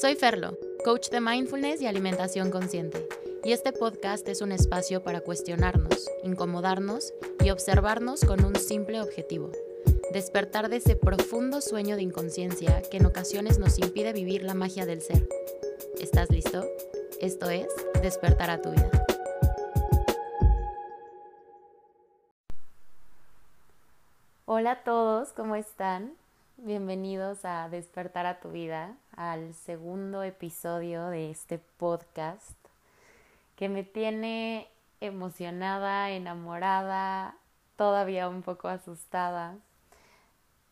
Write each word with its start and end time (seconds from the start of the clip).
Soy 0.00 0.14
Ferlo, 0.14 0.56
coach 0.84 1.10
de 1.10 1.20
mindfulness 1.20 1.82
y 1.82 1.88
alimentación 1.88 2.52
consciente, 2.52 3.08
y 3.42 3.50
este 3.50 3.72
podcast 3.72 4.28
es 4.28 4.42
un 4.42 4.52
espacio 4.52 5.02
para 5.02 5.22
cuestionarnos, 5.22 6.08
incomodarnos 6.22 7.12
y 7.40 7.50
observarnos 7.50 8.24
con 8.24 8.44
un 8.44 8.54
simple 8.54 9.00
objetivo, 9.00 9.50
despertar 10.12 10.68
de 10.68 10.76
ese 10.76 10.94
profundo 10.94 11.60
sueño 11.60 11.96
de 11.96 12.02
inconsciencia 12.02 12.80
que 12.88 12.98
en 12.98 13.06
ocasiones 13.06 13.58
nos 13.58 13.76
impide 13.80 14.12
vivir 14.12 14.44
la 14.44 14.54
magia 14.54 14.86
del 14.86 15.02
ser. 15.02 15.28
¿Estás 16.00 16.30
listo? 16.30 16.64
Esto 17.20 17.50
es 17.50 17.66
Despertar 18.00 18.50
a 18.50 18.62
tu 18.62 18.70
vida. 18.70 18.90
Hola 24.44 24.70
a 24.70 24.84
todos, 24.84 25.32
¿cómo 25.32 25.56
están? 25.56 26.12
Bienvenidos 26.56 27.44
a 27.44 27.68
Despertar 27.68 28.26
a 28.26 28.38
tu 28.38 28.50
vida, 28.52 28.96
al 29.18 29.52
segundo 29.52 30.22
episodio 30.22 31.08
de 31.08 31.32
este 31.32 31.58
podcast 31.58 32.56
que 33.56 33.68
me 33.68 33.82
tiene 33.82 34.68
emocionada, 35.00 36.10
enamorada, 36.10 37.34
todavía 37.74 38.28
un 38.28 38.42
poco 38.42 38.68
asustada. 38.68 39.56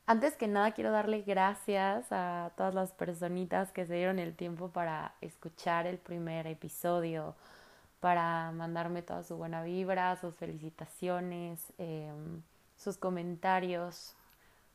Antes 0.06 0.36
que 0.36 0.46
nada 0.46 0.70
quiero 0.70 0.92
darle 0.92 1.22
gracias 1.22 2.06
a 2.12 2.52
todas 2.56 2.72
las 2.72 2.92
personitas 2.92 3.72
que 3.72 3.84
se 3.84 3.94
dieron 3.94 4.20
el 4.20 4.36
tiempo 4.36 4.68
para 4.68 5.14
escuchar 5.20 5.88
el 5.88 5.98
primer 5.98 6.46
episodio, 6.46 7.34
para 7.98 8.52
mandarme 8.52 9.02
toda 9.02 9.24
su 9.24 9.36
buena 9.36 9.64
vibra, 9.64 10.14
sus 10.20 10.36
felicitaciones, 10.36 11.72
em, 11.78 12.42
sus 12.76 12.96
comentarios, 12.96 14.14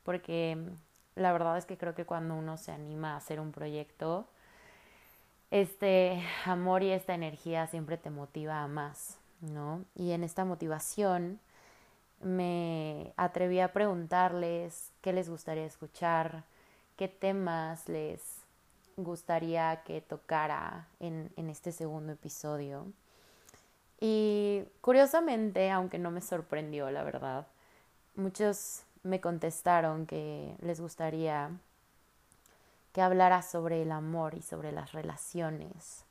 porque 0.03 0.57
la 1.15 1.31
verdad 1.31 1.57
es 1.57 1.65
que 1.65 1.77
creo 1.77 1.95
que 1.95 2.05
cuando 2.05 2.35
uno 2.35 2.57
se 2.57 2.71
anima 2.71 3.13
a 3.13 3.17
hacer 3.17 3.39
un 3.39 3.51
proyecto, 3.51 4.27
este 5.51 6.23
amor 6.45 6.83
y 6.83 6.91
esta 6.91 7.13
energía 7.13 7.67
siempre 7.67 7.97
te 7.97 8.09
motiva 8.09 8.63
a 8.63 8.67
más, 8.67 9.17
¿no? 9.41 9.83
Y 9.95 10.11
en 10.11 10.23
esta 10.23 10.45
motivación 10.45 11.39
me 12.21 13.13
atreví 13.17 13.59
a 13.59 13.73
preguntarles 13.73 14.91
qué 15.01 15.11
les 15.11 15.29
gustaría 15.29 15.65
escuchar, 15.65 16.43
qué 16.95 17.07
temas 17.07 17.89
les 17.89 18.21
gustaría 18.95 19.81
que 19.83 20.01
tocara 20.01 20.87
en, 20.99 21.31
en 21.35 21.49
este 21.49 21.71
segundo 21.71 22.13
episodio. 22.13 22.85
Y 23.99 24.63
curiosamente, 24.81 25.69
aunque 25.69 25.99
no 25.99 26.11
me 26.11 26.21
sorprendió, 26.21 26.89
la 26.91 27.03
verdad, 27.03 27.47
muchos 28.15 28.83
me 29.03 29.21
contestaron 29.21 30.05
que 30.05 30.55
les 30.61 30.79
gustaría 30.79 31.51
que 32.93 33.01
hablara 33.01 33.41
sobre 33.41 33.81
el 33.81 33.91
amor 33.91 34.35
y 34.35 34.41
sobre 34.41 34.71
las 34.71 34.91
relaciones. 34.91 36.05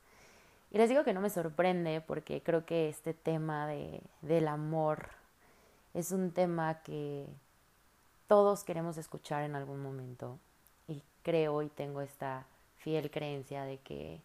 Y 0.71 0.79
les 0.79 0.89
digo 0.89 1.05
que 1.05 1.13
no 1.13 1.21
me 1.21 1.31
sorprende 1.31 2.01
porque 2.01 2.43
creo 2.43 2.65
que 2.65 2.89
este 2.89 3.13
tema 3.13 3.67
de, 3.67 4.03
del 4.23 4.49
amor 4.49 5.09
es 5.95 6.13
un 6.13 6.31
tema 6.31 6.83
que 6.83 7.27
todos 8.29 8.63
queremos 8.65 8.97
escuchar 8.97 9.43
en 9.43 9.57
algún 9.57 9.83
momento. 9.83 10.39
Y 10.87 11.03
creo 11.23 11.63
y 11.63 11.69
tengo 11.69 12.01
esta 12.01 12.47
fiel 12.79 13.11
creencia 13.11 13.65
de 13.65 13.79
que 13.79 14.23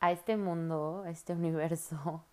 a 0.00 0.12
este 0.12 0.36
mundo, 0.36 1.02
a 1.06 1.10
este 1.10 1.32
universo, 1.34 2.24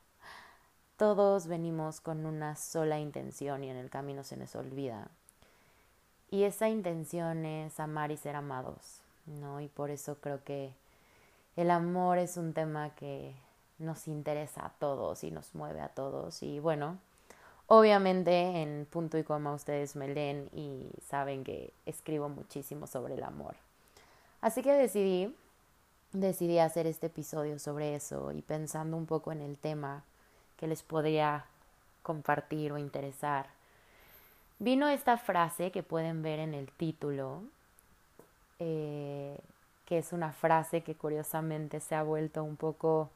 todos 0.98 1.48
venimos 1.48 2.00
con 2.00 2.26
una 2.26 2.56
sola 2.56 3.00
intención 3.00 3.64
y 3.64 3.70
en 3.70 3.78
el 3.78 3.90
camino 3.90 4.24
se 4.24 4.38
nos 4.38 4.56
olvida. 4.56 5.10
Y 6.34 6.46
esa 6.46 6.68
intención 6.68 7.46
es 7.46 7.80
amar 7.80 8.10
y 8.10 8.18
ser 8.18 8.36
amados, 8.36 9.04
¿no? 9.28 9.62
Y 9.62 9.68
por 9.68 9.92
eso 9.92 10.18
creo 10.20 10.44
que 10.44 10.74
el 11.56 11.70
amor 11.70 12.18
es 12.18 12.38
un 12.38 12.54
tema 12.54 12.90
que 12.96 13.36
nos 13.78 14.08
interesa 14.08 14.66
a 14.66 14.70
todos 14.72 15.24
y 15.24 15.30
nos 15.30 15.54
mueve 15.54 15.80
a 15.80 15.90
todos. 15.90 16.42
Y 16.42 16.60
bueno, 16.60 16.98
obviamente 17.68 18.64
en 18.64 18.88
punto 18.90 19.20
y 19.20 19.24
coma 19.24 19.54
ustedes 19.54 19.96
me 19.96 20.08
leen 20.08 20.50
y 20.54 20.90
saben 21.08 21.44
que 21.44 21.72
escribo 21.86 22.30
muchísimo 22.30 22.88
sobre 22.88 23.14
el 23.14 23.22
amor. 23.22 23.56
Así 24.42 24.64
que 24.64 24.74
decidí, 24.74 25.36
decidí 26.14 26.58
hacer 26.58 26.88
este 26.88 27.06
episodio 27.06 27.60
sobre 27.60 27.94
eso 27.94 28.32
y 28.32 28.42
pensando 28.42 28.98
un 28.98 29.06
poco 29.06 29.32
en 29.32 29.42
el 29.42 29.60
tema 29.60 30.04
que 30.58 30.66
les 30.66 30.82
podría 30.82 31.46
compartir 32.02 32.72
o 32.72 32.80
interesar 32.80 33.50
vino 34.64 34.88
esta 34.88 35.18
frase 35.18 35.72
que 35.72 35.84
pueden 35.84 36.22
ver 36.22 36.40
en 36.40 36.54
el 36.54 36.72
título, 36.72 37.44
eh, 38.60 39.38
que 39.86 39.98
es 39.98 40.14
una 40.14 40.32
frase 40.32 40.84
que 40.84 40.96
curiosamente 40.96 41.82
se 41.82 41.96
ha 41.96 42.04
vuelto 42.04 42.44
un 42.46 42.56
poco 42.56 43.10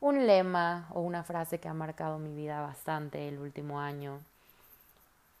un 0.00 0.26
lema 0.26 0.88
o 0.94 1.00
una 1.00 1.24
frase 1.24 1.60
que 1.60 1.68
ha 1.68 1.74
marcado 1.74 2.18
mi 2.18 2.34
vida 2.34 2.62
bastante 2.62 3.28
el 3.28 3.38
último 3.38 3.80
año. 3.80 4.20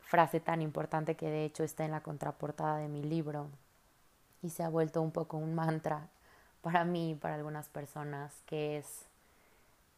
Frase 0.02 0.38
tan 0.38 0.60
importante 0.60 1.14
que 1.14 1.30
de 1.30 1.46
hecho 1.46 1.64
está 1.64 1.86
en 1.86 1.92
la 1.92 2.02
contraportada 2.02 2.76
de 2.76 2.88
mi 2.88 3.02
libro 3.02 3.48
y 4.42 4.50
se 4.50 4.62
ha 4.62 4.68
vuelto 4.68 5.00
un 5.00 5.12
poco 5.12 5.38
un 5.38 5.54
mantra 5.54 6.08
para 6.60 6.84
mí 6.84 7.12
y 7.12 7.14
para 7.14 7.36
algunas 7.36 7.70
personas, 7.70 8.34
que 8.44 8.76
es, 8.76 9.06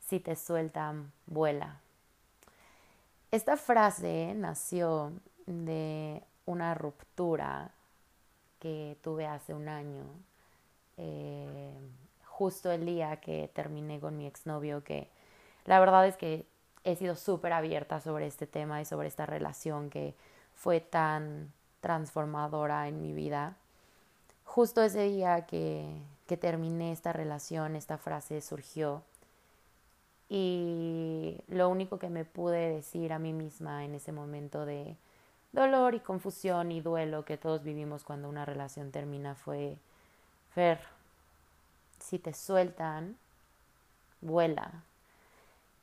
si 0.06 0.20
te 0.20 0.36
sueltan, 0.36 1.10
vuela. 1.26 1.80
Esta 3.34 3.56
frase 3.56 4.32
nació 4.36 5.12
de 5.46 6.22
una 6.46 6.72
ruptura 6.76 7.72
que 8.60 8.96
tuve 9.02 9.26
hace 9.26 9.52
un 9.52 9.68
año, 9.68 10.04
eh, 10.98 11.74
justo 12.26 12.70
el 12.70 12.86
día 12.86 13.16
que 13.16 13.50
terminé 13.52 13.98
con 13.98 14.16
mi 14.16 14.28
exnovio, 14.28 14.84
que 14.84 15.08
la 15.64 15.80
verdad 15.80 16.06
es 16.06 16.16
que 16.16 16.46
he 16.84 16.94
sido 16.94 17.16
súper 17.16 17.52
abierta 17.52 17.98
sobre 18.00 18.28
este 18.28 18.46
tema 18.46 18.80
y 18.80 18.84
sobre 18.84 19.08
esta 19.08 19.26
relación 19.26 19.90
que 19.90 20.14
fue 20.54 20.78
tan 20.78 21.52
transformadora 21.80 22.86
en 22.86 23.02
mi 23.02 23.12
vida. 23.12 23.56
Justo 24.44 24.80
ese 24.80 25.08
día 25.08 25.44
que, 25.44 25.88
que 26.28 26.36
terminé 26.36 26.92
esta 26.92 27.12
relación, 27.12 27.74
esta 27.74 27.98
frase 27.98 28.40
surgió 28.40 29.02
y 30.28 31.38
lo 31.48 31.68
único 31.68 31.98
que 31.98 32.08
me 32.08 32.24
pude 32.24 32.74
decir 32.74 33.12
a 33.12 33.18
mí 33.18 33.32
misma 33.32 33.84
en 33.84 33.94
ese 33.94 34.12
momento 34.12 34.64
de 34.64 34.96
dolor 35.52 35.94
y 35.94 36.00
confusión 36.00 36.72
y 36.72 36.80
duelo 36.80 37.24
que 37.24 37.36
todos 37.36 37.62
vivimos 37.62 38.04
cuando 38.04 38.28
una 38.28 38.44
relación 38.44 38.90
termina 38.90 39.34
fue, 39.34 39.76
Fer, 40.54 40.80
si 42.00 42.18
te 42.18 42.32
sueltan, 42.32 43.16
vuela. 44.20 44.82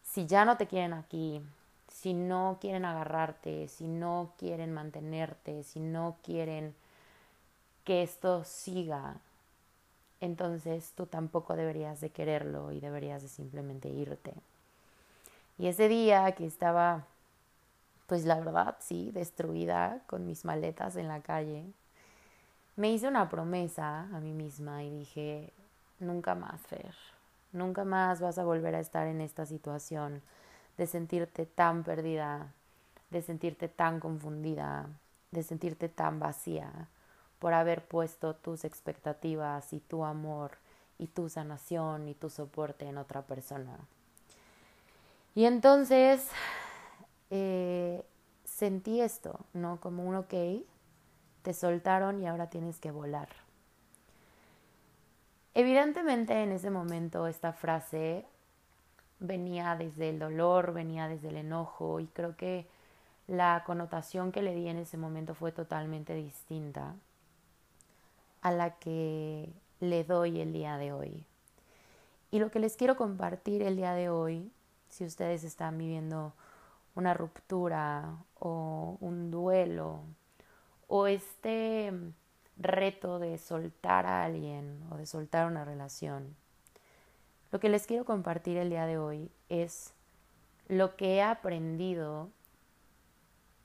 Si 0.04 0.26
ya 0.26 0.44
no 0.46 0.58
te 0.58 0.68
quieren 0.68 0.94
aquí, 0.94 1.42
si 1.88 2.14
no 2.14 2.58
quieren 2.60 2.86
agarrarte, 2.86 3.68
si 3.68 3.88
no 3.88 4.34
quieren 4.38 4.74
mantenerte, 4.74 5.64
si 5.64 5.80
no 5.80 6.18
quieren 6.24 6.76
que 7.84 8.04
esto 8.04 8.44
siga, 8.44 9.16
entonces 10.22 10.94
tú 10.96 11.08
tampoco 11.08 11.56
deberías 11.56 12.00
de 12.00 12.12
quererlo 12.12 12.72
y 12.72 12.80
deberías 12.80 13.24
de 13.24 13.28
simplemente 13.28 13.90
irte. 13.90 14.34
Y 15.58 15.68
ese 15.68 15.90
día 15.90 16.32
que 16.34 16.46
estaba, 16.46 17.06
pues 18.08 18.26
la 18.26 18.40
verdad, 18.40 18.78
sí, 18.80 19.12
destruida 19.12 20.02
con 20.08 20.26
mis 20.26 20.46
maletas 20.46 20.96
en 20.96 21.08
la 21.08 21.22
calle, 21.22 21.66
me 22.76 22.92
hice 22.92 23.08
una 23.08 23.30
promesa 23.30 24.02
a 24.14 24.20
mí 24.20 24.32
misma 24.32 24.84
y 24.84 24.90
dije, 24.90 25.52
nunca 26.00 26.36
más, 26.36 26.62
Fer, 26.62 26.96
nunca 27.52 27.84
más 27.84 28.22
vas 28.22 28.38
a 28.38 28.46
volver 28.46 28.76
a 28.76 28.80
estar 28.80 29.08
en 29.08 29.22
esta 29.22 29.46
situación 29.46 30.22
de 30.78 30.88
sentirte 30.88 31.46
tan 31.46 31.84
perdida, 31.84 32.54
de 33.10 33.22
sentirte 33.22 33.68
tan 33.68 34.00
confundida, 34.00 34.88
de 35.32 35.44
sentirte 35.44 35.90
tan 35.90 36.20
vacía 36.20 36.72
por 37.42 37.56
haber 37.56 37.84
puesto 37.84 38.36
tus 38.36 38.66
expectativas 38.66 39.74
y 39.74 39.80
tu 39.80 40.06
amor 40.06 40.52
y 41.00 41.08
tu 41.08 41.28
sanación 41.28 42.08
y 42.08 42.14
tu 42.14 42.30
soporte 42.30 42.86
en 42.86 43.00
otra 43.00 43.24
persona. 43.24 43.80
Y 45.34 45.46
entonces 45.46 46.28
eh, 47.32 48.06
sentí 48.46 49.02
esto, 49.02 49.40
¿no? 49.54 49.80
Como 49.82 50.04
un 50.04 50.18
ok, 50.18 50.34
te 51.42 51.54
soltaron 51.56 52.22
y 52.22 52.28
ahora 52.28 52.52
tienes 52.52 52.80
que 52.80 52.92
volar. 52.92 53.30
Evidentemente 55.56 56.44
en 56.44 56.52
ese 56.52 56.70
momento 56.70 57.26
esta 57.26 57.54
frase 57.54 58.24
venía 59.20 59.76
desde 59.76 60.10
el 60.10 60.20
dolor, 60.20 60.74
venía 60.74 61.08
desde 61.08 61.30
el 61.30 61.38
enojo 61.38 62.00
y 62.00 62.06
creo 62.06 62.38
que 62.38 62.68
la 63.26 63.64
connotación 63.66 64.32
que 64.32 64.44
le 64.44 64.54
di 64.54 64.68
en 64.68 64.78
ese 64.78 64.98
momento 64.98 65.34
fue 65.34 65.52
totalmente 65.52 66.14
distinta 66.14 66.94
a 68.42 68.52
la 68.52 68.78
que 68.78 69.50
le 69.80 70.04
doy 70.04 70.40
el 70.40 70.54
día 70.54 70.78
de 70.78 70.94
hoy. 70.94 71.26
Y 72.32 72.40
lo 72.40 72.50
que 72.50 72.60
les 72.60 72.76
quiero 72.78 72.96
compartir 72.96 73.62
el 73.62 73.76
día 73.76 73.94
de 73.94 74.10
hoy, 74.10 74.52
si 74.90 75.06
ustedes 75.06 75.44
están 75.44 75.78
viviendo 75.78 76.34
una 76.96 77.14
ruptura 77.14 78.18
o 78.40 78.98
un 79.00 79.32
duelo 79.32 80.02
o 80.88 81.08
este 81.08 81.94
reto 82.58 83.20
de 83.20 83.38
soltar 83.38 84.06
a 84.06 84.24
alguien 84.24 84.82
o 84.92 84.98
de 84.98 85.06
soltar 85.06 85.48
una 85.48 85.66
relación, 85.66 86.36
lo 87.52 87.60
que 87.60 87.70
les 87.70 87.86
quiero 87.86 88.06
compartir 88.06 88.58
el 88.58 88.70
día 88.70 88.86
de 88.86 88.98
hoy 88.98 89.30
es 89.50 89.94
lo 90.68 90.96
que 90.96 91.16
he 91.16 91.22
aprendido 91.22 92.30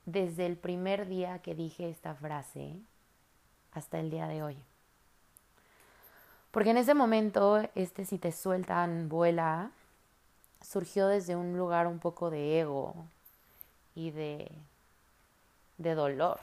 desde 0.06 0.46
el 0.46 0.56
primer 0.56 1.06
día 1.08 1.40
que 1.40 1.54
dije 1.54 1.88
esta 1.88 2.14
frase 2.14 2.76
hasta 3.76 3.98
el 3.98 4.10
día 4.10 4.26
de 4.26 4.42
hoy. 4.42 4.56
Porque 6.50 6.70
en 6.70 6.78
ese 6.78 6.94
momento, 6.94 7.62
este 7.74 8.04
si 8.04 8.18
te 8.18 8.32
sueltan, 8.32 9.08
vuela, 9.08 9.70
surgió 10.62 11.06
desde 11.06 11.36
un 11.36 11.56
lugar 11.58 11.86
un 11.86 11.98
poco 11.98 12.30
de 12.30 12.60
ego 12.60 12.94
y 13.94 14.10
de, 14.10 14.50
de 15.78 15.94
dolor. 15.94 16.40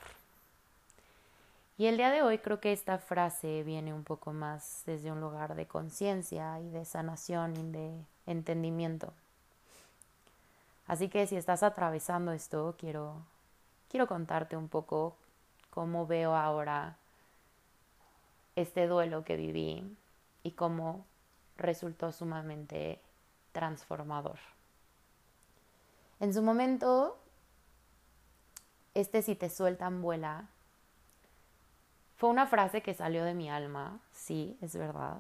Y 1.77 1.87
el 1.87 1.97
día 1.97 2.11
de 2.11 2.21
hoy 2.21 2.37
creo 2.37 2.59
que 2.59 2.71
esta 2.71 2.99
frase 2.99 3.63
viene 3.63 3.93
un 3.93 4.03
poco 4.03 4.31
más 4.31 4.83
desde 4.85 5.11
un 5.11 5.19
lugar 5.19 5.55
de 5.55 5.65
conciencia 5.65 6.59
y 6.59 6.69
de 6.69 6.85
sanación 6.85 7.57
y 7.57 7.71
de 7.71 7.91
entendimiento. 8.27 9.11
Así 10.85 11.09
que 11.09 11.25
si 11.25 11.35
estás 11.35 11.63
atravesando 11.63 12.31
esto, 12.31 12.75
quiero, 12.77 13.15
quiero 13.89 14.07
contarte 14.07 14.55
un 14.55 14.67
poco 14.67 15.15
cómo 15.71 16.05
veo 16.05 16.35
ahora 16.35 16.97
este 18.55 18.87
duelo 18.87 19.23
que 19.23 19.35
viví 19.35 19.83
y 20.43 20.51
cómo 20.51 21.05
resultó 21.57 22.11
sumamente 22.11 23.01
transformador. 23.51 24.39
En 26.19 26.33
su 26.33 26.41
momento, 26.41 27.17
este 28.93 29.21
si 29.21 29.35
te 29.35 29.49
sueltan 29.49 30.01
vuela 30.01 30.47
fue 32.23 32.29
una 32.29 32.47
frase 32.47 32.81
que 32.81 32.93
salió 32.93 33.25
de 33.25 33.33
mi 33.33 33.49
alma, 33.49 33.99
sí, 34.13 34.57
es 34.61 34.77
verdad. 34.77 35.17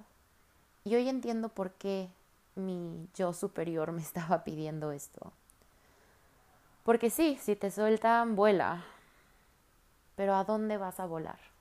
Y 0.85 0.95
hoy 0.95 1.09
entiendo 1.09 1.49
por 1.49 1.71
qué 1.71 2.09
mi 2.55 3.09
yo 3.13 3.33
superior 3.33 3.91
me 3.91 4.01
estaba 4.01 4.43
pidiendo 4.43 4.91
esto. 4.91 5.33
Porque 6.83 7.09
sí, 7.09 7.37
si 7.41 7.55
te 7.55 7.71
sueltan, 7.71 8.35
vuela. 8.35 8.85
Pero 10.15 10.35
¿a 10.35 10.43
dónde 10.43 10.77
vas 10.77 10.99
a 10.99 11.05
volar? 11.05 11.52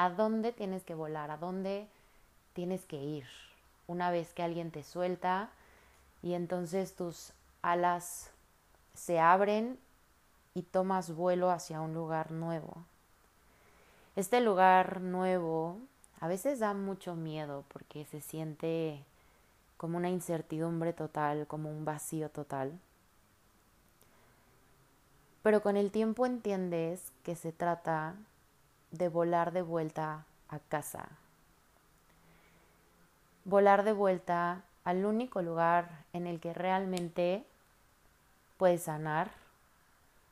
¿A 0.00 0.10
dónde 0.10 0.52
tienes 0.52 0.84
que 0.84 0.94
volar? 0.94 1.32
¿A 1.32 1.38
dónde 1.38 1.88
tienes 2.52 2.84
que 2.84 3.02
ir? 3.02 3.24
Una 3.88 4.12
vez 4.12 4.32
que 4.32 4.44
alguien 4.44 4.70
te 4.70 4.84
suelta 4.84 5.50
y 6.22 6.34
entonces 6.34 6.94
tus 6.94 7.32
alas 7.62 8.30
se 8.94 9.18
abren 9.18 9.76
y 10.54 10.62
tomas 10.62 11.16
vuelo 11.16 11.50
hacia 11.50 11.80
un 11.80 11.94
lugar 11.94 12.30
nuevo. 12.30 12.84
Este 14.14 14.40
lugar 14.40 15.00
nuevo 15.00 15.78
a 16.20 16.28
veces 16.28 16.60
da 16.60 16.74
mucho 16.74 17.16
miedo 17.16 17.64
porque 17.66 18.04
se 18.04 18.20
siente 18.20 19.02
como 19.78 19.98
una 19.98 20.10
incertidumbre 20.10 20.92
total, 20.92 21.48
como 21.48 21.72
un 21.72 21.84
vacío 21.84 22.28
total. 22.30 22.78
Pero 25.42 25.60
con 25.60 25.76
el 25.76 25.90
tiempo 25.90 26.24
entiendes 26.24 27.10
que 27.24 27.34
se 27.34 27.50
trata 27.50 28.14
de 28.90 29.08
volar 29.08 29.52
de 29.52 29.62
vuelta 29.62 30.24
a 30.48 30.58
casa. 30.58 31.08
Volar 33.44 33.84
de 33.84 33.92
vuelta 33.92 34.62
al 34.84 35.04
único 35.04 35.42
lugar 35.42 36.04
en 36.12 36.26
el 36.26 36.40
que 36.40 36.54
realmente 36.54 37.44
puedes 38.56 38.84
sanar, 38.84 39.30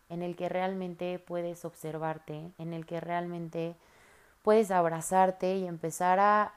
en 0.08 0.22
el 0.22 0.36
que 0.36 0.48
realmente 0.48 1.18
puedes 1.18 1.64
observarte, 1.64 2.50
en 2.58 2.72
el 2.72 2.86
que 2.86 3.00
realmente 3.00 3.74
puedes 4.42 4.70
abrazarte 4.70 5.56
y 5.56 5.66
empezar 5.66 6.20
a 6.20 6.52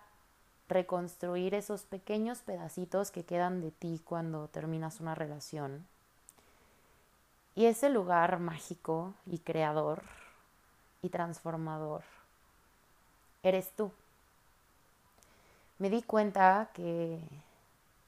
reconstruir 0.68 1.56
esos 1.56 1.84
pequeños 1.84 2.40
pedacitos 2.40 3.10
que 3.10 3.24
quedan 3.24 3.60
de 3.62 3.72
ti 3.72 4.00
cuando 4.06 4.48
terminas 4.48 5.00
una 5.00 5.16
relación. 5.16 5.86
Y 7.56 7.66
ese 7.66 7.90
lugar 7.90 8.40
mágico 8.40 9.14
y 9.26 9.40
creador 9.40 10.04
y 11.02 11.10
transformador 11.10 12.04
eres 13.44 13.72
tú. 13.72 13.92
Me 15.78 15.90
di 15.90 16.02
cuenta 16.02 16.70
que 16.74 17.20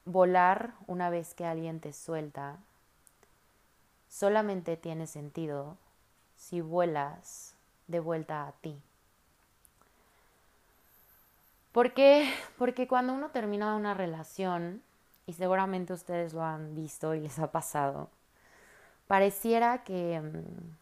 volar 0.04 0.72
una 0.86 1.10
vez 1.10 1.34
que 1.34 1.46
alguien 1.46 1.80
te 1.80 1.92
suelta 1.92 2.56
solamente 4.10 4.76
tiene 4.76 5.06
sentido 5.06 5.76
si 6.36 6.60
vuelas 6.60 7.54
de 7.86 8.00
vuelta 8.00 8.46
a 8.46 8.52
ti. 8.52 8.78
¿Por 11.72 11.94
qué? 11.94 12.30
Porque 12.58 12.86
cuando 12.86 13.14
uno 13.14 13.30
termina 13.30 13.74
una 13.74 13.94
relación, 13.94 14.82
y 15.26 15.32
seguramente 15.32 15.92
ustedes 15.92 16.34
lo 16.34 16.42
han 16.42 16.74
visto 16.74 17.14
y 17.14 17.20
les 17.20 17.38
ha 17.38 17.50
pasado, 17.50 18.10
pareciera 19.06 19.82
que, 19.84 20.20
mm, 20.20 20.81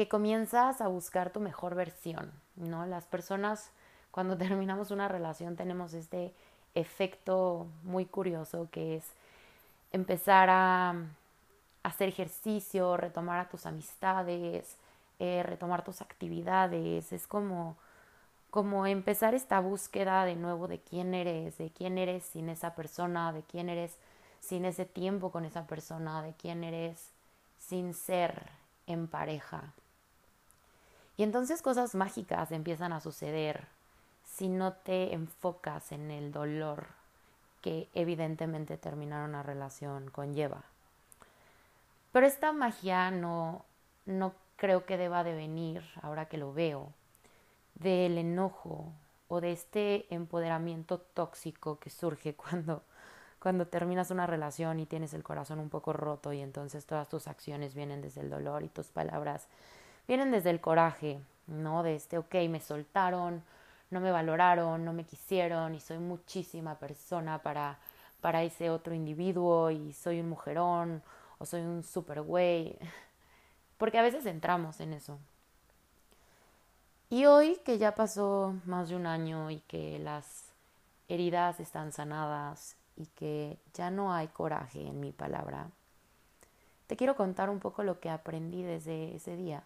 que 0.00 0.08
comienzas 0.08 0.80
a 0.80 0.88
buscar 0.88 1.28
tu 1.28 1.40
mejor 1.40 1.74
versión, 1.74 2.32
¿no? 2.56 2.86
Las 2.86 3.04
personas 3.04 3.70
cuando 4.10 4.34
terminamos 4.38 4.90
una 4.90 5.08
relación 5.08 5.56
tenemos 5.56 5.92
este 5.92 6.32
efecto 6.74 7.66
muy 7.82 8.06
curioso 8.06 8.68
que 8.70 8.96
es 8.96 9.04
empezar 9.92 10.48
a, 10.48 10.94
hacer 11.82 12.08
ejercicio, 12.08 12.96
retomar 12.96 13.40
a 13.40 13.48
tus 13.50 13.66
amistades, 13.66 14.78
eh, 15.18 15.42
retomar 15.42 15.84
tus 15.84 16.00
actividades. 16.00 17.12
Es 17.12 17.26
como, 17.26 17.76
como 18.48 18.86
empezar 18.86 19.34
esta 19.34 19.60
búsqueda 19.60 20.24
de 20.24 20.34
nuevo 20.34 20.66
de 20.66 20.78
quién 20.78 21.12
eres, 21.12 21.58
de 21.58 21.68
quién 21.68 21.98
eres 21.98 22.24
sin 22.24 22.48
esa 22.48 22.74
persona, 22.74 23.34
de 23.34 23.42
quién 23.42 23.68
eres 23.68 23.98
sin 24.40 24.64
ese 24.64 24.86
tiempo 24.86 25.30
con 25.30 25.44
esa 25.44 25.66
persona, 25.66 26.22
de 26.22 26.32
quién 26.32 26.64
eres 26.64 27.10
sin 27.58 27.92
ser 27.92 28.48
en 28.86 29.08
pareja. 29.08 29.74
Y 31.20 31.22
entonces 31.22 31.60
cosas 31.60 31.94
mágicas 31.94 32.50
empiezan 32.50 32.94
a 32.94 33.00
suceder 33.00 33.66
si 34.24 34.48
no 34.48 34.72
te 34.72 35.12
enfocas 35.12 35.92
en 35.92 36.10
el 36.10 36.32
dolor 36.32 36.86
que 37.60 37.90
evidentemente 37.92 38.78
terminar 38.78 39.28
una 39.28 39.42
relación 39.42 40.08
conlleva. 40.08 40.62
Pero 42.10 42.26
esta 42.26 42.54
magia 42.54 43.10
no, 43.10 43.66
no 44.06 44.32
creo 44.56 44.86
que 44.86 44.96
deba 44.96 45.22
de 45.22 45.34
venir, 45.34 45.84
ahora 46.00 46.24
que 46.24 46.38
lo 46.38 46.54
veo, 46.54 46.90
del 47.74 48.16
enojo 48.16 48.90
o 49.28 49.42
de 49.42 49.52
este 49.52 50.06
empoderamiento 50.08 50.96
tóxico 50.96 51.78
que 51.78 51.90
surge 51.90 52.32
cuando, 52.34 52.82
cuando 53.40 53.66
terminas 53.66 54.10
una 54.10 54.26
relación 54.26 54.80
y 54.80 54.86
tienes 54.86 55.12
el 55.12 55.22
corazón 55.22 55.58
un 55.58 55.68
poco 55.68 55.92
roto 55.92 56.32
y 56.32 56.40
entonces 56.40 56.86
todas 56.86 57.10
tus 57.10 57.28
acciones 57.28 57.74
vienen 57.74 58.00
desde 58.00 58.22
el 58.22 58.30
dolor 58.30 58.62
y 58.62 58.68
tus 58.68 58.86
palabras 58.86 59.48
vienen 60.10 60.32
desde 60.32 60.50
el 60.50 60.60
coraje, 60.60 61.20
¿no? 61.46 61.84
De 61.84 61.94
este, 61.94 62.18
ok, 62.18 62.34
me 62.48 62.58
soltaron, 62.58 63.44
no 63.90 64.00
me 64.00 64.10
valoraron, 64.10 64.84
no 64.84 64.92
me 64.92 65.04
quisieron 65.04 65.72
y 65.72 65.78
soy 65.78 65.98
muchísima 65.98 66.74
persona 66.80 67.38
para, 67.38 67.78
para 68.20 68.42
ese 68.42 68.70
otro 68.70 68.92
individuo 68.92 69.70
y 69.70 69.92
soy 69.92 70.18
un 70.18 70.28
mujerón 70.28 71.00
o 71.38 71.46
soy 71.46 71.60
un 71.60 71.84
super 71.84 72.22
güey. 72.22 72.76
Porque 73.78 73.98
a 73.98 74.02
veces 74.02 74.26
entramos 74.26 74.80
en 74.80 74.94
eso. 74.94 75.16
Y 77.08 77.26
hoy 77.26 77.60
que 77.64 77.78
ya 77.78 77.94
pasó 77.94 78.56
más 78.64 78.88
de 78.88 78.96
un 78.96 79.06
año 79.06 79.48
y 79.52 79.60
que 79.60 80.00
las 80.00 80.46
heridas 81.08 81.60
están 81.60 81.92
sanadas 81.92 82.74
y 82.96 83.06
que 83.06 83.58
ya 83.74 83.92
no 83.92 84.12
hay 84.12 84.26
coraje 84.26 84.88
en 84.88 84.98
mi 84.98 85.12
palabra, 85.12 85.68
te 86.88 86.96
quiero 86.96 87.14
contar 87.14 87.48
un 87.48 87.60
poco 87.60 87.84
lo 87.84 88.00
que 88.00 88.10
aprendí 88.10 88.64
desde 88.64 89.14
ese 89.14 89.36
día. 89.36 89.62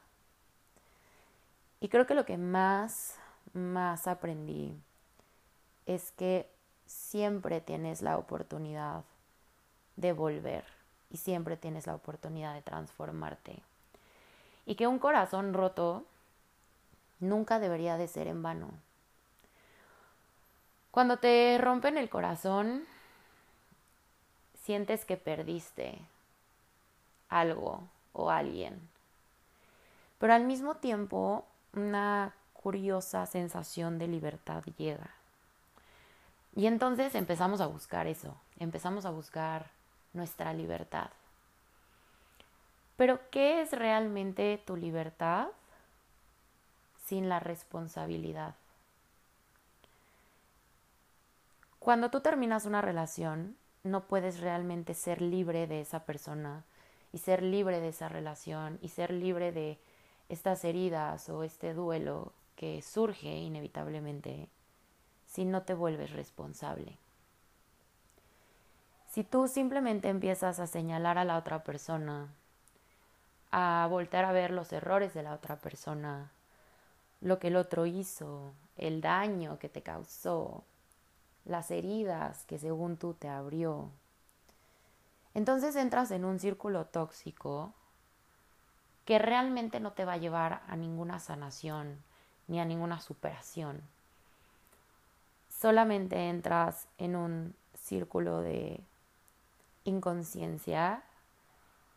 Y 1.85 1.91
creo 1.91 2.07
que 2.07 2.15
lo 2.15 2.25
que 2.25 2.39
más 2.39 3.19
más 3.53 4.07
aprendí 4.07 4.75
es 5.85 6.13
que 6.13 6.49
siempre 6.87 7.61
tienes 7.61 8.01
la 8.01 8.17
oportunidad 8.17 9.05
de 9.97 10.15
volver 10.15 10.65
y 11.11 11.19
siempre 11.19 11.59
tienes 11.59 11.87
la 11.87 11.95
oportunidad 11.95 12.55
de 12.55 12.63
transformarte. 12.63 13.59
Y 14.65 14.77
que 14.77 14.87
un 14.87 14.99
corazón 14.99 15.53
roto 15.53 16.07
nunca 17.21 17.59
debería 17.59 17.99
de 17.99 18.09
ser 18.09 18.29
en 18.29 18.43
vano. 18.43 18.71
Cuando 20.91 21.19
te 21.19 21.59
rompen 21.61 21.99
el 21.99 22.09
corazón, 22.09 22.87
sientes 24.63 25.05
que 25.05 25.19
perdiste 25.19 25.99
algo 27.29 27.83
o 28.15 28.31
alguien. 28.31 28.81
Pero 30.19 30.33
al 30.33 30.45
mismo 30.45 30.77
tiempo, 30.77 31.45
una 31.77 32.35
curiosa 32.53 33.27
sensación 33.27 33.99
de 33.99 34.09
libertad 34.09 34.63
llega. 34.79 35.11
Y 36.57 36.67
entonces 36.67 37.15
empezamos 37.15 37.61
a 37.61 37.67
buscar 37.67 38.07
eso, 38.07 38.37
empezamos 38.59 39.05
a 39.05 39.11
buscar 39.11 39.71
nuestra 40.13 40.53
libertad. 40.53 41.11
Pero 42.97 43.19
¿qué 43.31 43.61
es 43.61 43.73
realmente 43.73 44.63
tu 44.65 44.77
libertad? 44.77 45.49
sin 47.05 47.29
la 47.29 47.39
responsabilidad. 47.39 48.55
Cuando 51.79 52.11
tú 52.11 52.21
terminas 52.21 52.65
una 52.65 52.81
relación, 52.81 53.57
no 53.83 54.05
puedes 54.05 54.41
realmente 54.41 54.95
ser 54.95 55.21
libre 55.21 55.67
de 55.67 55.83
esa 55.83 56.07
persona 56.07 56.65
y 57.13 57.19
ser 57.19 57.43
libre 57.43 57.81
de 57.81 57.89
esa 57.89 58.09
relación 58.09 58.79
y 58.81 58.89
ser 58.89 59.13
libre 59.13 59.53
de 59.53 59.79
estas 60.29 60.65
heridas 60.65 61.29
o 61.29 61.43
este 61.43 61.75
duelo 61.75 62.33
que 62.57 62.83
surge 62.83 63.29
inevitablemente 63.29 64.49
si 65.27 65.45
no 65.45 65.63
te 65.63 65.75
vuelves 65.75 66.13
responsable. 66.13 66.99
Si 69.09 69.23
tú 69.25 69.49
simplemente 69.49 70.09
empiezas 70.09 70.59
a 70.59 70.67
señalar 70.67 71.19
a 71.19 71.25
la 71.25 71.37
otra 71.37 71.63
persona, 71.63 72.29
a 73.51 73.87
voltear 73.89 74.25
a 74.25 74.33
ver 74.33 74.51
los 74.51 74.73
errores 74.73 75.15
de 75.15 75.23
la 75.23 75.35
otra 75.35 75.57
persona, 75.57 76.33
lo 77.21 77.39
que 77.39 77.49
el 77.49 77.57
otro 77.57 77.87
hizo, 77.87 78.53
el 78.77 79.01
daño 79.01 79.59
que 79.59 79.69
te 79.69 79.83
causó, 79.83 80.65
las 81.45 81.71
heridas 81.71 82.45
que 82.45 82.59
según 82.59 82.97
tú 82.97 83.15
te 83.15 83.29
abrió, 83.29 83.91
entonces 85.35 85.75
entras 85.77 86.11
en 86.13 86.25
un 86.25 86.39
círculo 86.39 86.87
tóxico 86.87 87.73
que 89.05 89.19
realmente 89.19 89.81
no 89.81 89.93
te 89.93 90.05
va 90.05 90.15
a 90.15 90.19
llevar 90.19 90.63
a 90.69 90.77
ninguna 90.77 91.19
sanación 91.19 91.99
ni 92.49 92.61
a 92.61 92.65
ninguna 92.65 93.01
superación. 93.01 93.83
Solamente 95.49 96.29
entras 96.29 96.89
en 96.99 97.17
un 97.17 97.55
círculo 97.75 98.41
de 98.41 98.81
inconsciencia 99.85 101.03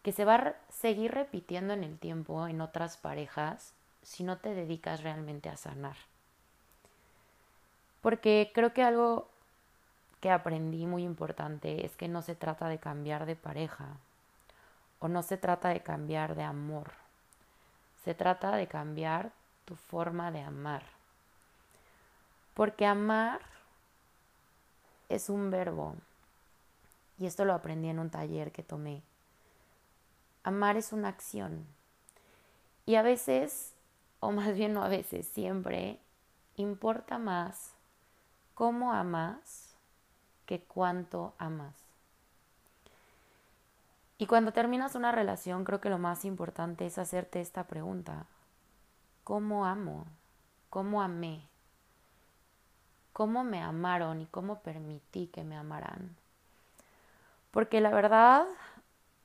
que 0.04 0.12
se 0.12 0.26
va 0.26 0.36
a 0.36 0.56
seguir 0.70 1.12
repitiendo 1.12 1.74
en 1.74 1.84
el 1.84 1.98
tiempo 1.98 2.48
en 2.48 2.62
otras 2.62 2.98
parejas 2.98 3.74
si 4.04 4.24
no 4.24 4.38
te 4.38 4.54
dedicas 4.54 5.04
realmente 5.04 5.50
a 5.50 5.58
sanar. 5.58 5.98
Porque 8.02 8.52
creo 8.54 8.74
que 8.74 8.84
algo 8.84 9.28
que 10.22 10.32
aprendí 10.32 10.86
muy 10.86 11.04
importante 11.04 11.86
es 11.86 11.96
que 11.96 12.08
no 12.08 12.22
se 12.22 12.36
trata 12.36 12.70
de 12.70 12.80
cambiar 12.80 13.26
de 13.26 13.36
pareja 13.36 13.98
o 15.00 15.08
no 15.08 15.24
se 15.24 15.38
trata 15.38 15.70
de 15.70 15.82
cambiar 15.82 16.36
de 16.36 16.44
amor. 16.44 16.92
Se 18.04 18.14
trata 18.14 18.56
de 18.56 18.68
cambiar 18.68 19.32
tu 19.66 19.76
forma 19.76 20.32
de 20.32 20.42
amar. 20.42 20.84
Porque 22.54 22.86
amar 22.86 23.42
es 25.10 25.30
un 25.30 25.52
verbo. 25.52 25.96
Y 27.20 27.26
esto 27.26 27.46
lo 27.46 27.54
aprendí 27.54 27.90
en 27.90 28.00
un 28.00 28.10
taller 28.10 28.52
que 28.52 28.64
tomé. 28.64 29.02
Amar 30.44 30.78
es 30.78 30.94
una 30.94 31.10
acción. 31.10 31.66
Y 32.86 32.96
a 32.96 33.02
veces, 33.02 33.74
o 34.20 34.32
más 34.32 34.54
bien 34.54 34.74
no 34.74 34.84
a 34.84 34.88
veces, 34.88 35.28
siempre, 35.28 36.00
importa 36.56 37.18
más 37.18 37.74
cómo 38.54 38.94
amas 38.94 39.76
que 40.46 40.62
cuánto 40.62 41.34
amas. 41.38 41.87
Y 44.18 44.26
cuando 44.26 44.52
terminas 44.52 44.96
una 44.96 45.12
relación, 45.12 45.64
creo 45.64 45.80
que 45.80 45.90
lo 45.90 46.00
más 46.00 46.26
importante 46.26 46.86
es 46.86 46.98
hacerte 46.98 47.40
esta 47.40 47.66
pregunta. 47.66 48.26
¿Cómo 49.24 49.66
amo? 49.66 50.06
¿Cómo 50.70 51.02
amé? 51.02 51.48
¿Cómo 53.14 53.44
me 53.44 53.62
amaron 53.62 54.22
y 54.22 54.26
cómo 54.26 54.60
permití 54.60 55.28
que 55.28 55.44
me 55.44 55.56
amaran? 55.56 56.16
Porque 57.52 57.80
la 57.80 57.92
verdad, 57.92 58.48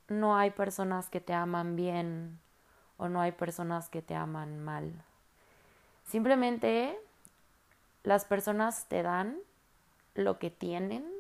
no 0.08 0.36
hay 0.36 0.50
personas 0.50 1.08
que 1.08 1.20
te 1.20 1.34
aman 1.34 1.76
bien 1.76 2.38
o 2.98 3.08
no 3.08 3.20
hay 3.20 3.32
personas 3.32 3.88
que 3.88 4.02
te 4.02 4.14
aman 4.14 4.62
mal. 4.62 4.92
Simplemente 6.06 6.98
las 8.02 8.24
personas 8.24 8.86
te 8.86 9.02
dan 9.02 9.38
lo 10.14 10.38
que 10.38 10.50
tienen, 10.50 11.10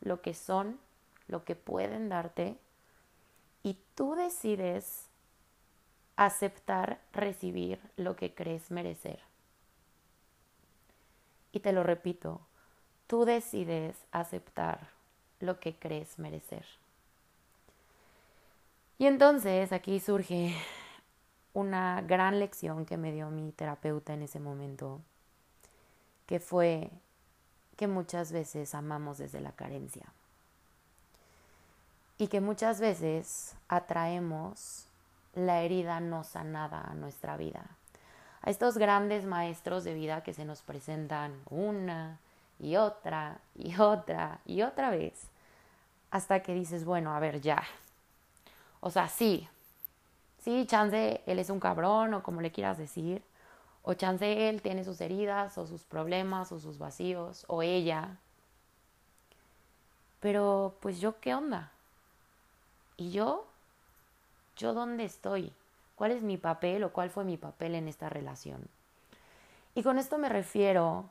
lo 0.00 0.22
que 0.22 0.34
son, 0.34 0.78
lo 1.26 1.44
que 1.44 1.56
pueden 1.56 2.08
darte 2.08 2.56
y 3.62 3.78
tú 3.94 4.14
decides 4.14 5.06
aceptar 6.16 7.00
recibir 7.12 7.80
lo 7.96 8.16
que 8.16 8.34
crees 8.34 8.70
merecer. 8.70 9.20
Y 11.52 11.60
te 11.60 11.72
lo 11.72 11.82
repito, 11.82 12.40
tú 13.06 13.24
decides 13.24 13.96
aceptar 14.12 14.88
lo 15.40 15.58
que 15.58 15.74
crees 15.74 16.18
merecer. 16.18 16.64
Y 18.98 19.06
entonces 19.06 19.72
aquí 19.72 19.98
surge 19.98 20.54
una 21.54 22.02
gran 22.02 22.38
lección 22.38 22.84
que 22.84 22.96
me 22.96 23.12
dio 23.12 23.30
mi 23.30 23.50
terapeuta 23.52 24.12
en 24.12 24.22
ese 24.22 24.40
momento, 24.40 25.00
que 26.26 26.38
fue 26.38 26.90
que 27.76 27.88
muchas 27.88 28.30
veces 28.30 28.74
amamos 28.74 29.18
desde 29.18 29.40
la 29.40 29.52
carencia 29.52 30.12
y 32.20 32.28
que 32.28 32.42
muchas 32.42 32.80
veces 32.80 33.54
atraemos 33.66 34.84
la 35.34 35.62
herida 35.62 36.00
no 36.00 36.22
sanada 36.22 36.82
a 36.82 36.92
nuestra 36.92 37.38
vida. 37.38 37.64
A 38.42 38.50
estos 38.50 38.76
grandes 38.76 39.24
maestros 39.24 39.84
de 39.84 39.94
vida 39.94 40.22
que 40.22 40.34
se 40.34 40.44
nos 40.44 40.60
presentan 40.60 41.32
una 41.48 42.18
y 42.58 42.76
otra 42.76 43.38
y 43.54 43.74
otra 43.80 44.40
y 44.44 44.60
otra 44.60 44.90
vez 44.90 45.28
hasta 46.10 46.42
que 46.42 46.52
dices, 46.52 46.84
bueno, 46.84 47.14
a 47.14 47.20
ver, 47.20 47.40
ya. 47.40 47.62
O 48.80 48.90
sea, 48.90 49.08
sí, 49.08 49.48
sí, 50.42 50.66
chance 50.66 51.22
él 51.24 51.38
es 51.38 51.48
un 51.48 51.58
cabrón 51.58 52.12
o 52.12 52.22
como 52.22 52.42
le 52.42 52.52
quieras 52.52 52.76
decir, 52.76 53.22
o 53.82 53.94
chance 53.94 54.50
él 54.50 54.60
tiene 54.60 54.84
sus 54.84 55.00
heridas 55.00 55.56
o 55.56 55.66
sus 55.66 55.84
problemas 55.84 56.52
o 56.52 56.60
sus 56.60 56.76
vacíos, 56.76 57.46
o 57.48 57.62
ella. 57.62 58.18
Pero 60.20 60.76
pues 60.80 61.00
yo, 61.00 61.18
¿qué 61.18 61.34
onda? 61.34 61.72
¿Y 63.00 63.10
yo? 63.10 63.46
¿Yo 64.56 64.74
dónde 64.74 65.04
estoy? 65.04 65.52
¿Cuál 65.96 66.12
es 66.12 66.22
mi 66.22 66.36
papel 66.36 66.84
o 66.84 66.92
cuál 66.92 67.10
fue 67.10 67.24
mi 67.24 67.36
papel 67.36 67.74
en 67.74 67.88
esta 67.88 68.08
relación? 68.08 68.68
Y 69.74 69.82
con 69.82 69.98
esto 69.98 70.18
me 70.18 70.28
refiero 70.28 71.06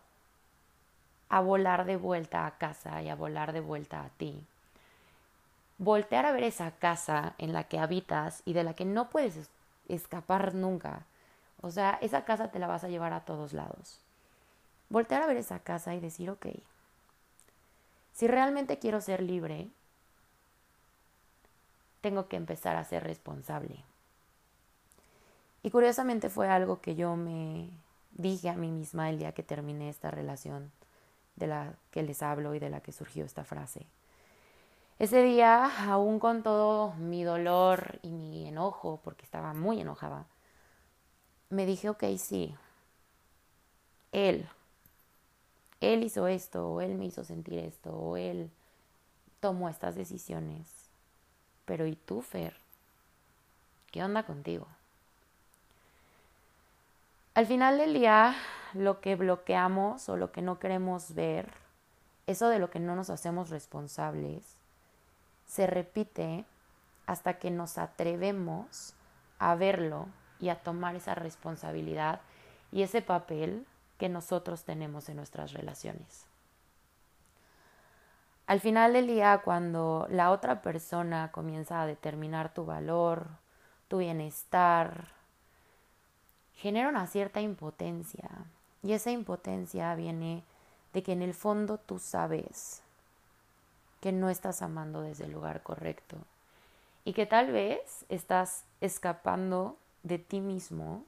a 1.28 1.42
volar 1.42 1.86
de 1.86 1.98
vuelta 1.98 2.46
a 2.46 2.58
casa 2.58 3.02
y 3.02 3.10
a 3.10 3.16
volar 3.16 3.52
de 3.52 3.60
vuelta 3.60 4.04
a 4.04 4.10
ti. 4.10 4.42
Voltear 5.80 6.26
a 6.26 6.32
ver 6.32 6.44
esa 6.44 6.72
casa 6.72 7.34
en 7.40 7.52
la 7.52 7.66
que 7.66 7.80
habitas 7.80 8.44
y 8.46 8.54
de 8.54 8.64
la 8.64 8.76
que 8.76 8.86
no 8.86 9.10
puedes 9.10 9.50
escapar 9.88 10.54
nunca 10.54 11.06
o 11.62 11.72
sea, 11.72 11.98
esa 12.02 12.24
casa 12.24 12.52
te 12.52 12.60
la 12.60 12.68
vas 12.68 12.84
a 12.84 12.90
llevar 12.90 13.14
a 13.14 13.26
todos 13.26 13.54
lados. 13.54 14.00
Voltear 14.90 15.22
a 15.22 15.28
ver 15.28 15.38
esa 15.38 15.60
casa 15.60 15.94
y 15.94 16.00
decir, 16.00 16.30
ok, 16.30 16.48
si 18.14 18.28
realmente 18.28 18.80
quiero 18.80 19.02
ser 19.02 19.22
libre, 19.22 19.68
tengo 22.02 22.28
que 22.28 22.38
empezar 22.38 22.76
a 22.76 22.84
ser 22.84 23.04
responsable. 23.04 23.84
Y 25.64 25.72
curiosamente 25.72 26.30
fue 26.30 26.48
algo 26.48 26.82
que 26.82 26.96
yo 26.96 27.16
me 27.16 27.70
dije 28.12 28.50
a 28.50 28.56
mí 28.56 28.72
misma 28.72 29.10
el 29.10 29.20
día 29.20 29.34
que 29.34 29.44
terminé 29.44 29.90
esta 29.90 30.12
relación 30.12 30.72
de 31.36 31.48
la 31.48 31.74
que 31.92 32.04
les 32.04 32.22
hablo 32.22 32.56
y 32.56 32.60
de 32.60 32.70
la 32.70 32.82
que 32.82 32.92
surgió 32.92 33.26
esta 33.26 33.44
frase. 33.44 33.86
Ese 35.00 35.24
día, 35.24 35.90
aún 35.90 36.20
con 36.20 36.44
todo 36.44 36.94
mi 36.96 37.24
dolor 37.24 38.00
y 38.02 38.10
mi 38.10 38.48
enojo, 38.48 39.00
porque 39.04 39.24
estaba 39.24 39.54
muy 39.54 39.80
enojada, 39.80 40.26
me 41.50 41.66
dije, 41.66 41.90
ok, 41.90 42.04
sí, 42.18 42.54
él, 44.12 44.48
él 45.80 46.04
hizo 46.04 46.28
esto, 46.28 46.70
o 46.70 46.82
él 46.82 46.96
me 46.96 47.06
hizo 47.06 47.24
sentir 47.24 47.60
esto, 47.60 47.92
o 47.94 48.18
él 48.18 48.52
tomó 49.40 49.70
estas 49.70 49.96
decisiones. 49.96 50.79
Pero 51.70 51.86
¿y 51.86 51.96
tú, 51.96 52.24
Fer? 52.24 52.56
¿Qué 53.92 54.04
onda 54.04 54.24
contigo? 54.24 54.66
Al 57.36 57.46
final 57.46 57.78
del 57.78 57.94
día, 57.94 58.36
lo 58.74 59.02
que 59.02 59.16
bloqueamos 59.16 60.10
o 60.10 60.18
lo 60.18 60.32
que 60.32 60.42
no 60.42 60.58
queremos 60.58 61.14
ver, 61.14 61.52
eso 62.26 62.50
de 62.50 62.58
lo 62.58 62.72
que 62.72 62.80
no 62.80 62.96
nos 62.96 63.12
hacemos 63.12 63.52
responsables, 63.52 64.56
se 65.46 65.68
repite 65.68 66.44
hasta 67.06 67.38
que 67.38 67.52
nos 67.52 67.78
atrevemos 67.78 68.96
a 69.38 69.54
verlo 69.54 70.08
y 70.40 70.50
a 70.50 70.64
tomar 70.64 70.96
esa 70.96 71.14
responsabilidad 71.14 72.20
y 72.72 72.82
ese 72.82 73.04
papel 73.04 73.68
que 74.00 74.10
nosotros 74.10 74.64
tenemos 74.64 75.08
en 75.08 75.18
nuestras 75.18 75.54
relaciones. 75.54 76.29
Al 78.50 78.62
final 78.62 78.94
del 78.94 79.06
día, 79.06 79.42
cuando 79.46 80.08
la 80.10 80.32
otra 80.32 80.64
persona 80.64 81.32
comienza 81.32 81.84
a 81.84 81.86
determinar 81.86 82.52
tu 82.52 82.66
valor, 82.66 83.28
tu 83.88 84.00
bienestar, 84.00 85.10
genera 86.56 86.90
una 86.90 87.06
cierta 87.06 87.42
impotencia. 87.42 88.28
Y 88.82 88.94
esa 88.94 89.12
impotencia 89.12 89.94
viene 89.94 90.44
de 90.94 91.04
que 91.04 91.12
en 91.12 91.22
el 91.22 91.36
fondo 91.36 91.78
tú 91.78 92.00
sabes 92.00 92.82
que 94.02 94.12
no 94.12 94.32
estás 94.32 94.64
amando 94.64 95.04
desde 95.04 95.26
el 95.26 95.32
lugar 95.32 95.62
correcto 95.62 96.18
y 97.06 97.14
que 97.14 97.28
tal 97.28 97.52
vez 97.52 98.04
estás 98.10 98.64
escapando 98.82 99.78
de 100.02 100.18
ti 100.18 100.42
mismo 100.42 101.06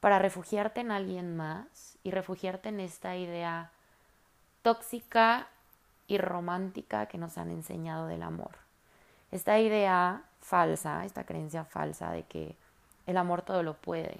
para 0.00 0.18
refugiarte 0.18 0.80
en 0.80 0.90
alguien 0.90 1.36
más 1.36 1.98
y 2.02 2.10
refugiarte 2.10 2.68
en 2.68 2.80
esta 2.80 3.14
idea 3.14 3.70
tóxica 4.66 5.46
y 6.08 6.18
romántica 6.18 7.06
que 7.06 7.18
nos 7.18 7.38
han 7.38 7.52
enseñado 7.52 8.08
del 8.08 8.24
amor. 8.24 8.50
Esta 9.30 9.60
idea 9.60 10.24
falsa, 10.40 11.04
esta 11.04 11.22
creencia 11.22 11.64
falsa 11.64 12.10
de 12.10 12.24
que 12.24 12.56
el 13.06 13.16
amor 13.16 13.42
todo 13.42 13.62
lo 13.62 13.74
puede, 13.74 14.16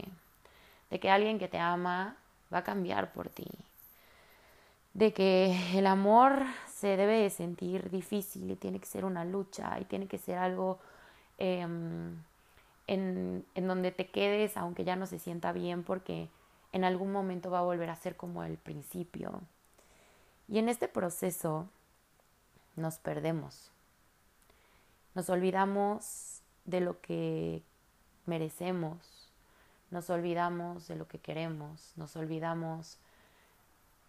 de 0.89 1.01
que 1.01 1.11
alguien 1.11 1.41
que 1.41 1.49
te 1.49 1.59
ama 1.59 2.15
va 2.55 2.59
a 2.59 2.63
cambiar 2.63 3.13
por 3.13 3.29
ti, 3.29 3.49
de 4.95 5.13
que 5.13 5.77
el 5.77 5.85
amor 5.85 6.45
se 6.73 6.97
debe 6.97 7.23
de 7.23 7.31
sentir 7.31 7.91
difícil 7.91 8.49
y 8.49 8.55
tiene 8.55 8.79
que 8.79 8.87
ser 8.87 9.05
una 9.05 9.25
lucha 9.25 9.81
y 9.81 9.85
tiene 9.85 10.07
que 10.07 10.19
ser 10.19 10.39
algo 10.39 10.79
em, 11.39 12.23
en, 12.87 13.45
en 13.57 13.67
donde 13.67 13.91
te 13.91 14.07
quedes 14.07 14.57
aunque 14.57 14.85
ya 14.85 14.95
no 14.95 15.07
se 15.07 15.19
sienta 15.19 15.51
bien 15.51 15.83
porque 15.83 16.29
en 16.71 16.85
algún 16.85 17.11
momento 17.11 17.51
va 17.51 17.59
a 17.59 17.63
volver 17.63 17.91
a 17.91 17.97
ser 17.97 18.15
como 18.15 18.45
el 18.45 18.59
principio. 18.59 19.43
Y 20.49 20.59
en 20.59 20.69
este 20.69 20.89
proceso 20.89 21.69
nos 22.77 22.99
perdemos. 22.99 23.71
Nos 25.15 25.31
olvidamos 25.31 26.43
de 26.65 26.81
lo 26.81 27.01
que 27.01 27.63
merecemos, 28.27 29.31
nos 29.91 30.11
olvidamos 30.11 30.89
de 30.89 30.97
lo 30.97 31.09
que 31.09 31.19
queremos, 31.19 31.93
nos 31.97 32.17
olvidamos 32.17 32.99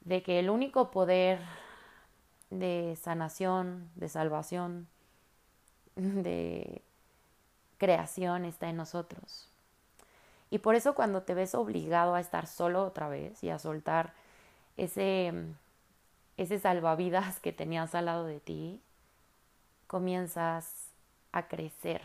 de 0.01 0.23
que 0.23 0.39
el 0.39 0.49
único 0.49 0.91
poder 0.91 1.39
de 2.49 2.97
sanación, 3.01 3.89
de 3.95 4.09
salvación, 4.09 4.87
de 5.95 6.81
creación 7.77 8.45
está 8.45 8.69
en 8.69 8.77
nosotros. 8.77 9.49
Y 10.49 10.59
por 10.59 10.75
eso 10.75 10.95
cuando 10.95 11.23
te 11.23 11.33
ves 11.33 11.55
obligado 11.55 12.15
a 12.15 12.21
estar 12.21 12.47
solo 12.47 12.85
otra 12.85 13.09
vez 13.09 13.43
y 13.43 13.49
a 13.49 13.59
soltar 13.59 14.13
ese, 14.77 15.33
ese 16.37 16.59
salvavidas 16.59 17.39
que 17.39 17.51
tenías 17.51 17.95
al 17.95 18.05
lado 18.05 18.25
de 18.25 18.39
ti, 18.39 18.81
comienzas 19.87 20.89
a 21.31 21.47
crecer 21.47 22.01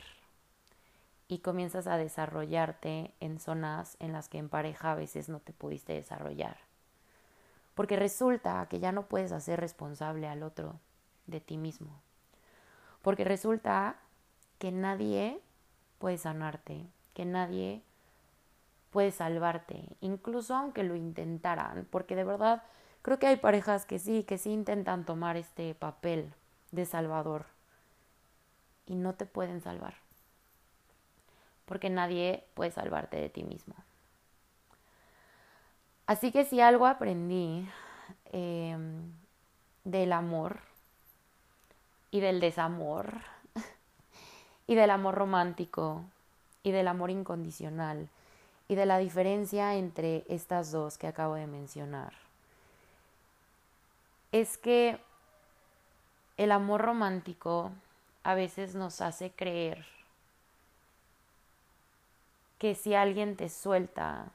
y 1.28 1.38
comienzas 1.38 1.86
a 1.86 1.96
desarrollarte 1.96 3.12
en 3.20 3.38
zonas 3.38 3.96
en 4.00 4.12
las 4.12 4.28
que 4.28 4.38
en 4.38 4.48
pareja 4.48 4.92
a 4.92 4.96
veces 4.96 5.28
no 5.28 5.40
te 5.40 5.52
pudiste 5.52 5.92
desarrollar. 5.92 6.56
Porque 7.74 7.96
resulta 7.96 8.66
que 8.68 8.80
ya 8.80 8.92
no 8.92 9.06
puedes 9.06 9.32
hacer 9.32 9.60
responsable 9.60 10.28
al 10.28 10.42
otro 10.42 10.78
de 11.26 11.40
ti 11.40 11.56
mismo. 11.56 12.00
Porque 13.00 13.24
resulta 13.24 13.96
que 14.58 14.72
nadie 14.72 15.40
puede 15.98 16.18
sanarte, 16.18 16.86
que 17.14 17.24
nadie 17.24 17.82
puede 18.90 19.10
salvarte, 19.10 19.84
incluso 20.00 20.54
aunque 20.54 20.84
lo 20.84 20.94
intentaran, 20.94 21.86
porque 21.90 22.14
de 22.14 22.24
verdad 22.24 22.62
creo 23.02 23.18
que 23.18 23.26
hay 23.26 23.36
parejas 23.36 23.84
que 23.84 23.98
sí, 23.98 24.24
que 24.24 24.38
sí 24.38 24.50
intentan 24.50 25.04
tomar 25.04 25.36
este 25.36 25.74
papel 25.74 26.32
de 26.70 26.86
salvador 26.86 27.46
y 28.86 28.94
no 28.94 29.14
te 29.14 29.26
pueden 29.26 29.60
salvar, 29.60 29.94
porque 31.66 31.90
nadie 31.90 32.44
puede 32.54 32.70
salvarte 32.70 33.16
de 33.18 33.28
ti 33.28 33.44
mismo. 33.44 33.74
Así 36.06 36.32
que 36.32 36.44
si 36.44 36.60
algo 36.60 36.86
aprendí 36.86 37.68
em, 38.32 39.12
del 39.84 40.12
amor 40.12 40.58
y 42.10 42.20
del 42.20 42.40
desamor 42.40 43.20
y 44.66 44.74
del 44.74 44.90
amor 44.90 45.14
romántico 45.14 46.04
y 46.62 46.72
del 46.72 46.88
amor 46.88 47.10
incondicional 47.10 48.08
y 48.68 48.74
de 48.74 48.86
la 48.86 48.98
diferencia 48.98 49.74
entre 49.76 50.24
estas 50.28 50.72
dos 50.72 50.98
que 50.98 51.06
acabo 51.06 51.34
de 51.34 51.46
mencionar, 51.46 52.12
es 54.32 54.56
que 54.56 54.98
el 56.38 56.52
amor 56.52 56.80
romántico 56.80 57.70
a 58.24 58.34
veces 58.34 58.74
nos 58.74 59.00
hace 59.00 59.30
creer 59.30 59.84
que 62.58 62.74
si 62.74 62.94
alguien 62.94 63.36
te 63.36 63.48
suelta 63.48 64.32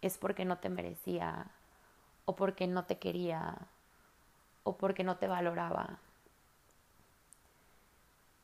es 0.00 0.16
porque 0.16 0.44
no 0.44 0.58
te 0.58 0.68
merecía 0.68 1.46
o 2.24 2.36
porque 2.36 2.66
no 2.66 2.84
te 2.84 2.98
quería 2.98 3.56
o 4.62 4.76
porque 4.76 5.02
no 5.02 5.16
te 5.16 5.26
valoraba. 5.26 5.98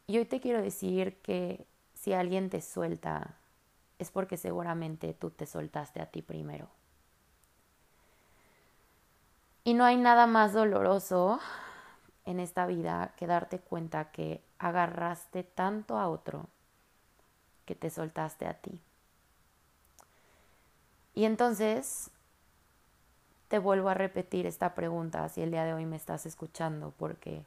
Y 0.06 0.18
hoy 0.18 0.24
te 0.24 0.40
quiero 0.40 0.60
decir 0.60 1.16
que 1.22 1.64
si 1.94 2.12
alguien 2.12 2.50
te 2.50 2.60
suelta 2.60 3.36
es 3.98 4.10
porque 4.10 4.36
seguramente 4.36 5.14
tú 5.14 5.30
te 5.30 5.46
soltaste 5.46 6.00
a 6.00 6.06
ti 6.06 6.22
primero. 6.22 6.73
Y 9.64 9.72
no 9.72 9.84
hay 9.84 9.96
nada 9.96 10.26
más 10.26 10.52
doloroso 10.52 11.40
en 12.26 12.38
esta 12.38 12.66
vida 12.66 13.12
que 13.16 13.26
darte 13.26 13.58
cuenta 13.58 14.10
que 14.10 14.42
agarraste 14.58 15.42
tanto 15.42 15.98
a 15.98 16.08
otro 16.08 16.46
que 17.64 17.74
te 17.74 17.88
soltaste 17.88 18.46
a 18.46 18.54
ti. 18.54 18.78
Y 21.14 21.24
entonces 21.24 22.10
te 23.48 23.58
vuelvo 23.58 23.88
a 23.88 23.94
repetir 23.94 24.46
esta 24.46 24.74
pregunta 24.74 25.28
si 25.30 25.40
el 25.40 25.50
día 25.50 25.64
de 25.64 25.72
hoy 25.72 25.86
me 25.86 25.96
estás 25.96 26.26
escuchando, 26.26 26.92
porque 26.98 27.42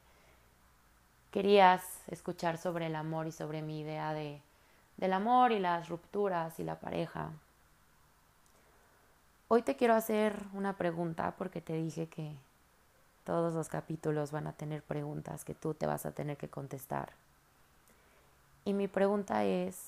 querías 1.30 1.82
escuchar 2.08 2.58
sobre 2.58 2.86
el 2.86 2.96
amor 2.96 3.26
y 3.26 3.32
sobre 3.32 3.62
mi 3.62 3.80
idea 3.80 4.12
de, 4.12 4.40
del 4.96 5.12
amor 5.12 5.52
y 5.52 5.60
las 5.60 5.88
rupturas 5.88 6.58
y 6.58 6.64
la 6.64 6.80
pareja. 6.80 7.30
Hoy 9.50 9.62
te 9.62 9.76
quiero 9.76 9.94
hacer 9.94 10.44
una 10.52 10.74
pregunta 10.74 11.34
porque 11.38 11.62
te 11.62 11.72
dije 11.72 12.06
que 12.06 12.36
todos 13.24 13.54
los 13.54 13.70
capítulos 13.70 14.30
van 14.30 14.46
a 14.46 14.52
tener 14.52 14.82
preguntas 14.82 15.42
que 15.46 15.54
tú 15.54 15.72
te 15.72 15.86
vas 15.86 16.04
a 16.04 16.10
tener 16.10 16.36
que 16.36 16.48
contestar. 16.48 17.14
Y 18.66 18.74
mi 18.74 18.88
pregunta 18.88 19.46
es, 19.46 19.78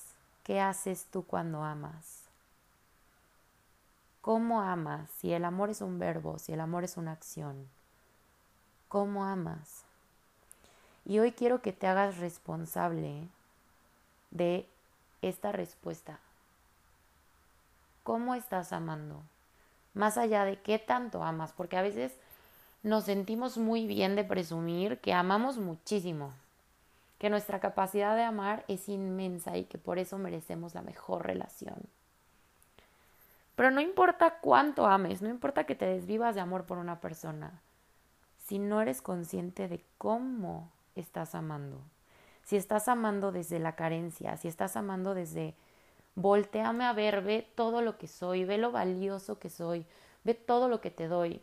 ¿qué 0.43 0.59
haces 0.59 1.05
tú 1.11 1.23
cuando 1.23 1.63
amas? 1.63 2.23
¿Cómo 4.21 4.61
amas? 4.61 5.11
Si 5.19 5.31
el 5.31 5.45
amor 5.45 5.69
es 5.69 5.81
un 5.81 5.99
verbo, 5.99 6.39
si 6.39 6.53
el 6.53 6.59
amor 6.59 6.83
es 6.83 6.97
una 6.97 7.11
acción, 7.11 7.67
¿cómo 8.87 9.25
amas? 9.25 9.83
Y 11.05 11.19
hoy 11.19 11.33
quiero 11.33 11.61
que 11.61 11.71
te 11.71 11.85
hagas 11.85 12.17
responsable 12.17 13.27
de 14.31 14.65
esta 15.21 15.51
respuesta. 15.51 16.17
¿Cómo 18.01 18.33
estás 18.33 18.73
amando? 18.73 19.21
Más 19.93 20.17
allá 20.17 20.45
de 20.45 20.59
qué 20.61 20.79
tanto 20.79 21.23
amas, 21.23 21.53
porque 21.53 21.77
a 21.77 21.81
veces 21.81 22.13
nos 22.83 23.05
sentimos 23.05 23.57
muy 23.57 23.85
bien 23.87 24.15
de 24.15 24.23
presumir 24.23 24.99
que 24.99 25.13
amamos 25.13 25.57
muchísimo, 25.57 26.33
que 27.19 27.29
nuestra 27.29 27.59
capacidad 27.59 28.15
de 28.15 28.23
amar 28.23 28.65
es 28.67 28.89
inmensa 28.89 29.57
y 29.57 29.65
que 29.65 29.77
por 29.77 29.99
eso 29.99 30.17
merecemos 30.17 30.73
la 30.73 30.81
mejor 30.81 31.25
relación. 31.25 31.75
Pero 33.55 33.69
no 33.69 33.81
importa 33.81 34.39
cuánto 34.41 34.87
ames, 34.87 35.21
no 35.21 35.29
importa 35.29 35.65
que 35.65 35.75
te 35.75 35.85
desvivas 35.85 36.33
de 36.33 36.41
amor 36.41 36.65
por 36.65 36.79
una 36.79 36.99
persona, 36.99 37.61
si 38.47 38.57
no 38.57 38.81
eres 38.81 39.01
consciente 39.01 39.67
de 39.67 39.83
cómo 39.97 40.71
estás 40.95 41.35
amando, 41.35 41.79
si 42.43 42.55
estás 42.55 42.87
amando 42.87 43.31
desde 43.31 43.59
la 43.59 43.75
carencia, 43.75 44.35
si 44.37 44.47
estás 44.47 44.75
amando 44.75 45.13
desde 45.13 45.53
volteame 46.15 46.85
a 46.85 46.93
ver, 46.93 47.21
ve 47.21 47.47
todo 47.55 47.81
lo 47.81 47.97
que 47.97 48.07
soy, 48.07 48.45
ve 48.45 48.57
lo 48.57 48.71
valioso 48.71 49.39
que 49.39 49.49
soy, 49.49 49.85
ve 50.23 50.33
todo 50.33 50.67
lo 50.67 50.81
que 50.81 50.91
te 50.91 51.07
doy, 51.07 51.41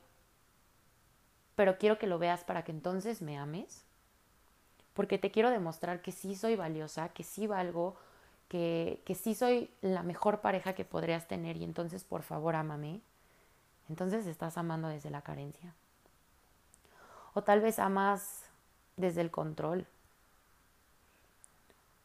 pero 1.57 1.79
quiero 1.79 1.99
que 1.99 2.07
lo 2.07 2.19
veas 2.19 2.45
para 2.45 2.65
que 2.65 2.73
entonces 2.73 3.23
me 3.23 3.39
ames, 3.39 3.85
porque 4.95 5.19
te 5.19 5.31
quiero 5.31 5.51
demostrar 5.51 6.03
que 6.03 6.13
sí 6.13 6.37
soy 6.37 6.57
valiosa, 6.57 7.09
que 7.11 7.25
sí 7.25 7.47
valgo, 7.47 7.97
que, 8.49 9.03
que 9.05 9.15
sí 9.15 9.35
soy 9.35 9.71
la 9.81 10.03
mejor 10.03 10.41
pareja 10.41 10.75
que 10.75 10.85
podrías 10.85 11.29
tener 11.29 11.57
y 11.57 11.65
entonces 11.65 12.05
por 12.05 12.23
favor 12.23 12.57
ámame. 12.57 13.01
Entonces 13.89 14.27
estás 14.27 14.59
amando 14.59 14.89
desde 14.89 15.11
la 15.11 15.23
carencia. 15.23 15.75
O 17.35 17.43
tal 17.43 17.61
vez 17.61 17.79
amas 17.79 18.45
desde 18.97 19.21
el 19.21 19.31
control. 19.31 19.87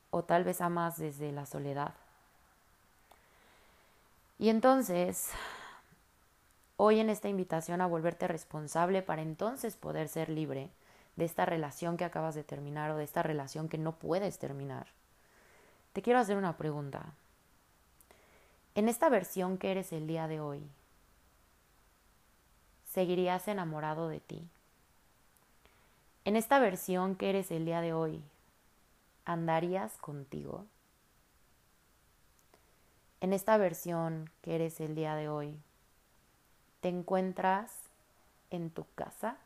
O 0.09 0.23
tal 0.23 0.43
vez 0.43 0.61
amas 0.61 0.97
desde 0.97 1.31
la 1.31 1.45
soledad. 1.45 1.93
Y 4.43 4.49
entonces 4.49 5.29
hoy 6.75 6.99
en 6.99 7.09
esta 7.09 7.29
invitación 7.29 7.79
a 7.79 7.87
volverte 7.87 8.27
responsable 8.27 9.01
para 9.01 9.21
entonces 9.21 9.77
poder 9.77 10.09
ser 10.09 10.27
libre 10.27 10.69
de 11.15 11.23
esta 11.23 11.45
relación 11.45 11.95
que 11.95 12.03
acabas 12.03 12.35
de 12.35 12.43
terminar 12.43 12.91
o 12.91 12.97
de 12.97 13.05
esta 13.05 13.23
relación 13.23 13.69
que 13.69 13.77
no 13.77 13.93
puedes 13.93 14.39
terminar. 14.39 14.87
Te 15.93 16.01
quiero 16.01 16.19
hacer 16.19 16.35
una 16.35 16.57
pregunta. 16.57 17.13
En 18.75 18.89
esta 18.89 19.07
versión 19.07 19.57
que 19.57 19.71
eres 19.71 19.93
el 19.93 20.07
día 20.07 20.27
de 20.27 20.41
hoy, 20.41 20.61
¿seguirías 22.91 23.47
enamorado 23.47 24.09
de 24.09 24.19
ti? 24.19 24.45
En 26.25 26.35
esta 26.35 26.59
versión 26.59 27.15
que 27.15 27.29
eres 27.29 27.49
el 27.49 27.63
día 27.63 27.79
de 27.79 27.93
hoy, 27.93 28.21
¿andarías 29.23 29.95
contigo? 29.99 30.65
En 33.23 33.31
esta 33.31 33.55
versión 33.55 34.29
que 34.41 34.53
eres 34.53 34.81
el 34.81 34.95
día 34.95 35.15
de 35.15 35.29
hoy, 35.29 35.57
te 36.81 36.89
encuentras 36.89 37.71
en 38.49 38.69
tu 38.69 38.85
casa, 38.95 39.37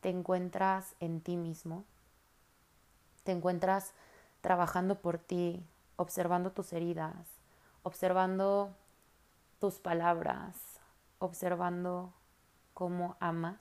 te 0.00 0.08
encuentras 0.08 0.94
en 1.00 1.20
ti 1.20 1.36
mismo, 1.36 1.82
te 3.24 3.32
encuentras 3.32 3.92
trabajando 4.40 5.00
por 5.00 5.18
ti, 5.18 5.66
observando 5.96 6.52
tus 6.52 6.72
heridas, 6.72 7.16
observando 7.82 8.70
tus 9.58 9.80
palabras, 9.80 10.78
observando 11.18 12.12
cómo 12.72 13.16
amas 13.18 13.58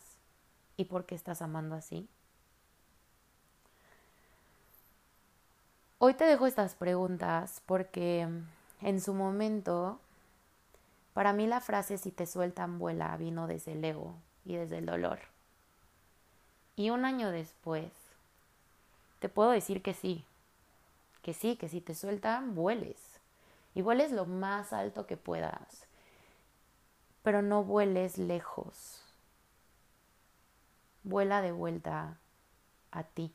y 0.75 0.85
por 0.85 1.07
qué 1.07 1.15
estás 1.15 1.41
amando 1.41 1.73
así. 1.73 2.07
Hoy 5.97 6.13
te 6.13 6.25
dejo 6.25 6.45
estas 6.45 6.75
preguntas 6.75 7.63
porque 7.65 8.29
en 8.81 9.01
su 9.01 9.13
momento, 9.13 9.99
para 11.13 11.33
mí 11.33 11.47
la 11.47 11.61
frase 11.61 11.97
si 11.97 12.11
te 12.11 12.25
sueltan 12.25 12.77
vuela 12.77 13.15
vino 13.17 13.47
desde 13.47 13.73
el 13.73 13.83
ego 13.83 14.15
y 14.45 14.55
desde 14.55 14.77
el 14.77 14.85
dolor. 14.85 15.19
Y 16.75 16.91
un 16.91 17.05
año 17.05 17.31
después, 17.31 17.91
te 19.19 19.29
puedo 19.29 19.49
decir 19.49 19.81
que 19.81 19.93
sí, 19.93 20.25
que 21.23 21.33
sí, 21.33 21.55
que 21.55 21.69
si 21.69 21.81
te 21.81 21.95
sueltan, 21.95 22.53
vueles. 22.53 23.19
Y 23.73 23.81
vueles 23.81 24.11
lo 24.11 24.25
más 24.25 24.73
alto 24.73 25.07
que 25.07 25.17
puedas, 25.17 25.87
pero 27.23 27.41
no 27.41 27.63
vueles 27.63 28.17
lejos. 28.17 29.03
Vuela 31.03 31.41
de 31.41 31.51
vuelta 31.51 32.17
a 32.91 33.03
ti 33.03 33.33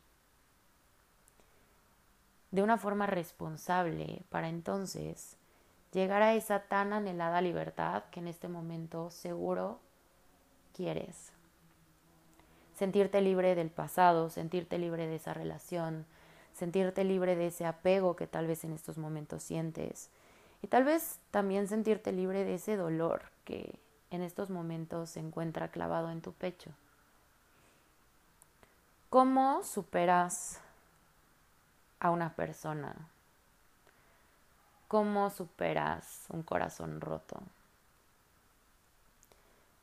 de 2.53 2.63
una 2.63 2.77
forma 2.77 3.07
responsable 3.07 4.23
para 4.29 4.49
entonces 4.49 5.37
llegar 5.93 6.23
a 6.23 6.35
esa 6.35 6.61
tan 6.61 6.93
anhelada 6.93 7.41
libertad 7.41 8.05
que 8.11 8.21
en 8.21 8.29
este 8.29 8.47
momento 8.47 9.11
seguro 9.11 9.81
quieres. 10.75 11.33
Sentirte 12.77 13.21
libre 13.21 13.55
del 13.55 13.71
pasado, 13.71 14.31
sentirte 14.31 14.79
libre 14.79 15.07
de 15.07 15.17
esa 15.17 15.35
relación, 15.35 16.07
sentirte 16.53 17.05
libre 17.05 17.37
de 17.37 17.49
ese 17.49 17.65
apego 17.65 18.17
que 18.17 18.27
tal 18.27 18.47
vez 18.47 18.65
en 18.65 18.73
estos 18.73 18.99
momentos 18.99 19.43
sientes 19.43 20.11
y 20.63 20.67
tal 20.67 20.85
vez 20.85 21.19
también 21.31 21.69
sentirte 21.69 22.13
libre 22.13 22.45
de 22.45 22.55
ese 22.55 22.77
dolor 22.77 23.23
que 23.45 23.79
en 24.11 24.23
estos 24.23 24.51
momentos 24.51 25.11
se 25.11 25.21
encuentra 25.21 25.69
clavado 25.69 26.11
en 26.11 26.21
tu 26.21 26.33
pecho. 26.33 26.71
¿Cómo 29.09 29.63
superas 29.65 30.61
a 32.03 32.11
una 32.11 32.35
persona? 32.35 32.97
¿Cómo 34.89 35.31
superas 35.31 36.27
un 36.31 36.43
corazón 36.43 37.01
roto? 37.01 37.41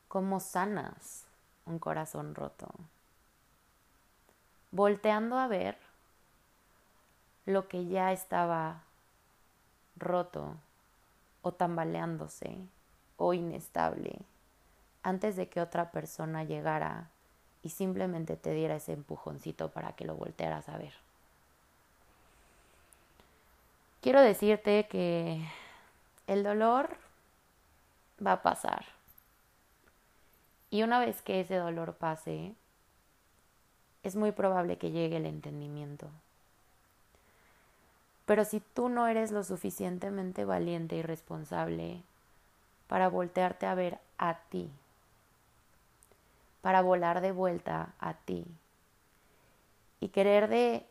¿Cómo 0.09 0.41
sanas 0.41 1.23
un 1.65 1.79
corazón 1.79 2.35
roto? 2.35 2.67
Volteando 4.71 5.37
a 5.37 5.47
ver 5.47 5.77
lo 7.45 7.69
que 7.69 7.85
ya 7.85 8.11
estaba 8.11 8.83
roto 9.95 10.57
o 11.41 11.53
tambaleándose 11.53 12.57
o 13.15 13.33
inestable 13.33 14.19
antes 15.03 15.37
de 15.37 15.47
que 15.47 15.61
otra 15.61 15.91
persona 15.91 16.43
llegara 16.43 17.11
y 17.63 17.69
simplemente 17.69 18.35
te 18.35 18.51
diera 18.51 18.75
ese 18.75 18.91
empujoncito 18.91 19.71
para 19.71 19.93
que 19.93 20.03
lo 20.03 20.15
voltearas 20.15 20.67
a 20.67 20.77
ver. 20.77 21.08
Quiero 24.01 24.21
decirte 24.21 24.87
que 24.87 25.45
el 26.25 26.43
dolor 26.43 26.95
va 28.25 28.33
a 28.33 28.41
pasar. 28.41 28.85
Y 30.69 30.83
una 30.83 30.99
vez 30.99 31.21
que 31.21 31.41
ese 31.41 31.55
dolor 31.55 31.95
pase, 31.95 32.53
es 34.03 34.15
muy 34.15 34.31
probable 34.31 34.77
que 34.77 34.91
llegue 34.91 35.17
el 35.17 35.25
entendimiento. 35.25 36.07
Pero 38.25 38.45
si 38.45 38.61
tú 38.61 38.87
no 38.87 39.07
eres 39.07 39.31
lo 39.31 39.43
suficientemente 39.43 40.45
valiente 40.45 40.95
y 40.95 41.01
responsable 41.01 42.01
para 42.87 43.09
voltearte 43.09 43.65
a 43.65 43.75
ver 43.75 43.99
a 44.17 44.35
ti, 44.49 44.69
para 46.61 46.81
volar 46.81 47.19
de 47.19 47.33
vuelta 47.33 47.93
a 47.99 48.13
ti 48.13 48.45
y 49.99 50.09
querer 50.09 50.47
de 50.47 50.85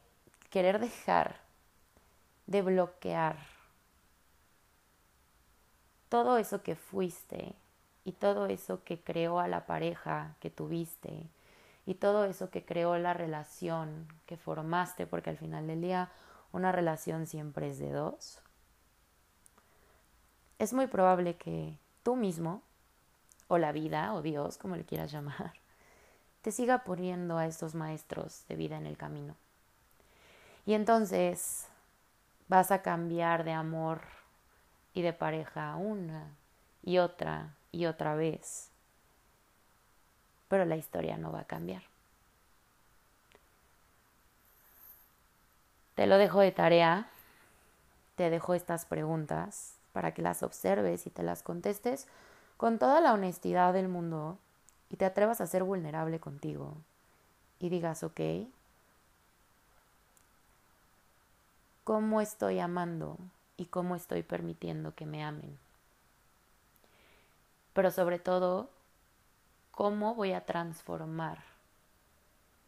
querer 0.51 0.79
dejar 0.79 1.48
de 2.49 2.63
bloquear 2.63 3.37
todo 6.09 6.39
eso 6.39 6.63
que 6.63 6.75
fuiste 6.75 7.55
y 8.05 8.13
todo 8.13 8.47
eso 8.47 8.83
que 8.85 8.99
creó 8.99 9.39
a 9.39 9.49
la 9.49 9.67
pareja 9.67 10.35
que 10.41 10.49
tuviste 10.49 11.29
y 11.85 11.95
todo 11.95 12.25
eso 12.25 12.51
que 12.51 12.65
creó 12.65 12.97
la 12.97 13.13
relación 13.13 14.09
que 14.25 14.39
formaste, 14.39 15.07
porque 15.07 15.31
al 15.31 15.37
final 15.37 15.67
del 15.67 15.83
día 15.83 16.11
una 16.51 16.73
relación 16.73 17.27
siempre 17.27 17.69
es 17.69 17.79
de 17.79 17.93
dos, 17.93 18.41
es 20.59 20.73
muy 20.73 20.87
probable 20.87 21.37
que 21.37 21.79
tú 22.03 22.17
mismo, 22.17 22.63
o 23.47 23.59
la 23.59 23.73
vida, 23.73 24.15
o 24.15 24.23
Dios, 24.23 24.57
como 24.57 24.77
le 24.77 24.85
quieras 24.85 25.13
llamar, 25.13 25.53
te 26.43 26.51
siga 26.51 26.83
poniendo 26.85 27.37
a 27.37 27.47
estos 27.47 27.75
maestros 27.75 28.45
de 28.49 28.57
vida 28.57 28.79
en 28.79 28.87
el 28.87 28.97
camino. 28.97 29.37
Y 30.65 30.75
entonces 30.75 31.69
vas 32.49 32.71
a 32.71 32.83
cambiar 32.83 33.45
de 33.45 33.53
amor 33.53 34.01
y 34.95 35.03
de 35.03 35.13
pareja 35.13 35.77
una 35.77 36.29
y 36.83 36.99
otra 36.99 37.55
y 37.73 37.87
otra 37.87 38.15
vez. 38.15 38.71
Pero 40.49 40.65
la 40.65 40.77
historia 40.77 41.19
no 41.19 41.31
va 41.31 41.41
a 41.41 41.45
cambiar. 41.45 41.83
Te 45.95 46.07
lo 46.07 46.17
dejo 46.17 46.41
de 46.41 46.53
tarea, 46.53 47.09
te 48.15 48.31
dejo 48.31 48.55
estas 48.55 48.87
preguntas 48.87 49.75
para 49.93 50.15
que 50.15 50.23
las 50.23 50.43
observes 50.43 51.07
y 51.07 51.11
te 51.11 51.23
las 51.23 51.43
contestes 51.43 52.07
con 52.57 52.79
toda 52.79 53.01
la 53.01 53.13
honestidad 53.13 53.73
del 53.73 53.89
mundo 53.89 54.39
y 54.91 54.97
te 54.97 55.05
atrevas 55.05 55.41
a 55.41 55.47
ser 55.47 55.65
vulnerable 55.65 56.21
contigo 56.21 56.77
y 57.59 57.69
digas, 57.69 58.03
ok, 58.05 58.21
cómo 61.88 62.20
estoy 62.20 62.59
amando 62.59 63.16
y 63.57 63.64
cómo 63.64 63.96
estoy 63.96 64.22
permitiendo 64.22 64.94
que 64.94 65.07
me 65.07 65.24
amen. 65.24 65.59
Pero 67.72 67.90
sobre 67.90 68.18
todo, 68.18 68.68
cómo 69.70 70.14
voy 70.14 70.33
a 70.33 70.44
transformar 70.44 71.38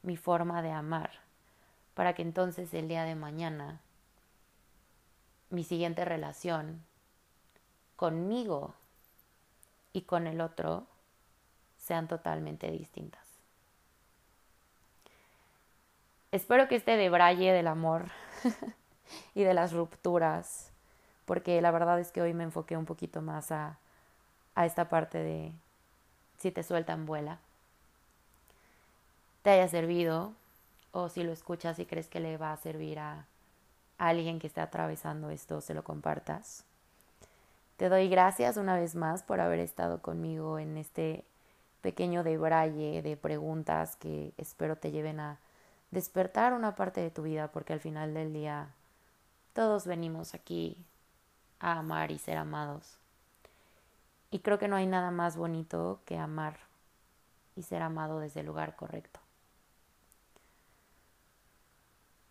mi 0.03 0.17
forma 0.17 0.63
de 0.63 0.71
amar 0.71 1.11
para 1.93 2.15
que 2.15 2.23
entonces 2.23 2.73
el 2.73 2.89
día 2.89 3.05
de 3.05 3.15
mañana 3.15 3.83
mi 5.51 5.65
siguiente 5.65 6.07
relación 6.07 6.83
conmigo 7.97 8.73
y 9.93 10.01
con 10.01 10.29
el 10.29 10.41
otro 10.41 10.87
sean 11.77 12.09
totalmente 12.09 12.71
distintas. 12.71 13.29
Espero 16.33 16.69
que 16.69 16.77
este 16.77 16.97
debraye 16.97 17.53
del 17.53 17.67
amor 17.67 18.07
y 19.35 19.43
de 19.43 19.55
las 19.55 19.73
rupturas, 19.73 20.71
porque 21.25 21.61
la 21.61 21.71
verdad 21.71 22.01
es 22.01 22.13
que 22.13 22.23
hoy 22.23 22.35
me 22.35 22.45
enfoqué 22.45 22.77
un 22.77 22.87
poquito 22.87 23.23
más 23.23 23.53
a, 23.53 23.79
a 24.55 24.67
esta 24.67 24.89
parte 24.89 25.19
de 25.19 25.53
si 26.39 26.51
te 26.51 26.63
sueltan 26.63 27.07
vuela, 27.07 27.39
te 29.43 29.51
haya 29.51 29.69
servido 29.69 30.33
o 30.93 31.09
si 31.09 31.23
lo 31.23 31.33
escuchas 31.33 31.79
y 31.79 31.87
crees 31.87 32.09
que 32.09 32.21
le 32.21 32.37
va 32.37 32.53
a 32.53 32.57
servir 32.57 32.99
a, 32.99 33.27
alguien 34.01 34.39
que 34.39 34.47
esté 34.47 34.63
atravesando 34.63 35.29
esto, 35.31 35.61
se 35.61 35.75
lo 35.75 35.85
compartas. 35.85 36.65
Te 37.77 37.91
doy 37.91 38.09
gracias 38.09 38.57
una 38.57 38.75
vez 38.75 38.95
más 38.95 39.23
por 39.23 39.41
haber 39.41 39.61
estado 39.61 40.01
conmigo 40.01 40.59
en 40.59 40.79
este 40.79 41.23
pequeño 41.83 42.25
debraye 42.25 43.03
de 43.03 43.17
preguntas 43.17 43.97
que 43.97 44.33
espero 44.39 44.77
te 44.77 44.91
lleven 44.91 45.21
a 45.21 45.39
despertar 45.91 46.55
una 46.55 46.75
parte 46.75 47.01
de 47.01 47.11
tu 47.11 47.23
vida 47.23 47.49
porque 47.49 47.73
al 47.75 47.81
final 47.81 48.15
del 48.15 48.33
día 48.33 48.69
todos 49.53 49.87
venimos 49.87 50.35
aquí 50.35 50.77
a 51.59 51.79
amar 51.79 52.11
y 52.11 52.19
ser 52.19 52.39
amados. 52.39 52.97
Y 54.31 54.41
creo 54.41 54.59
que 54.59 54.69
no 54.69 54.77
hay 54.77 54.87
nada 54.87 55.11
más 55.11 55.37
bonito 55.37 56.01
que 56.05 56.17
amar 56.17 56.59
y 57.57 57.63
ser 57.63 57.83
amado 57.83 58.21
desde 58.21 58.41
el 58.41 58.47
lugar 58.47 58.77
correcto. 58.77 59.21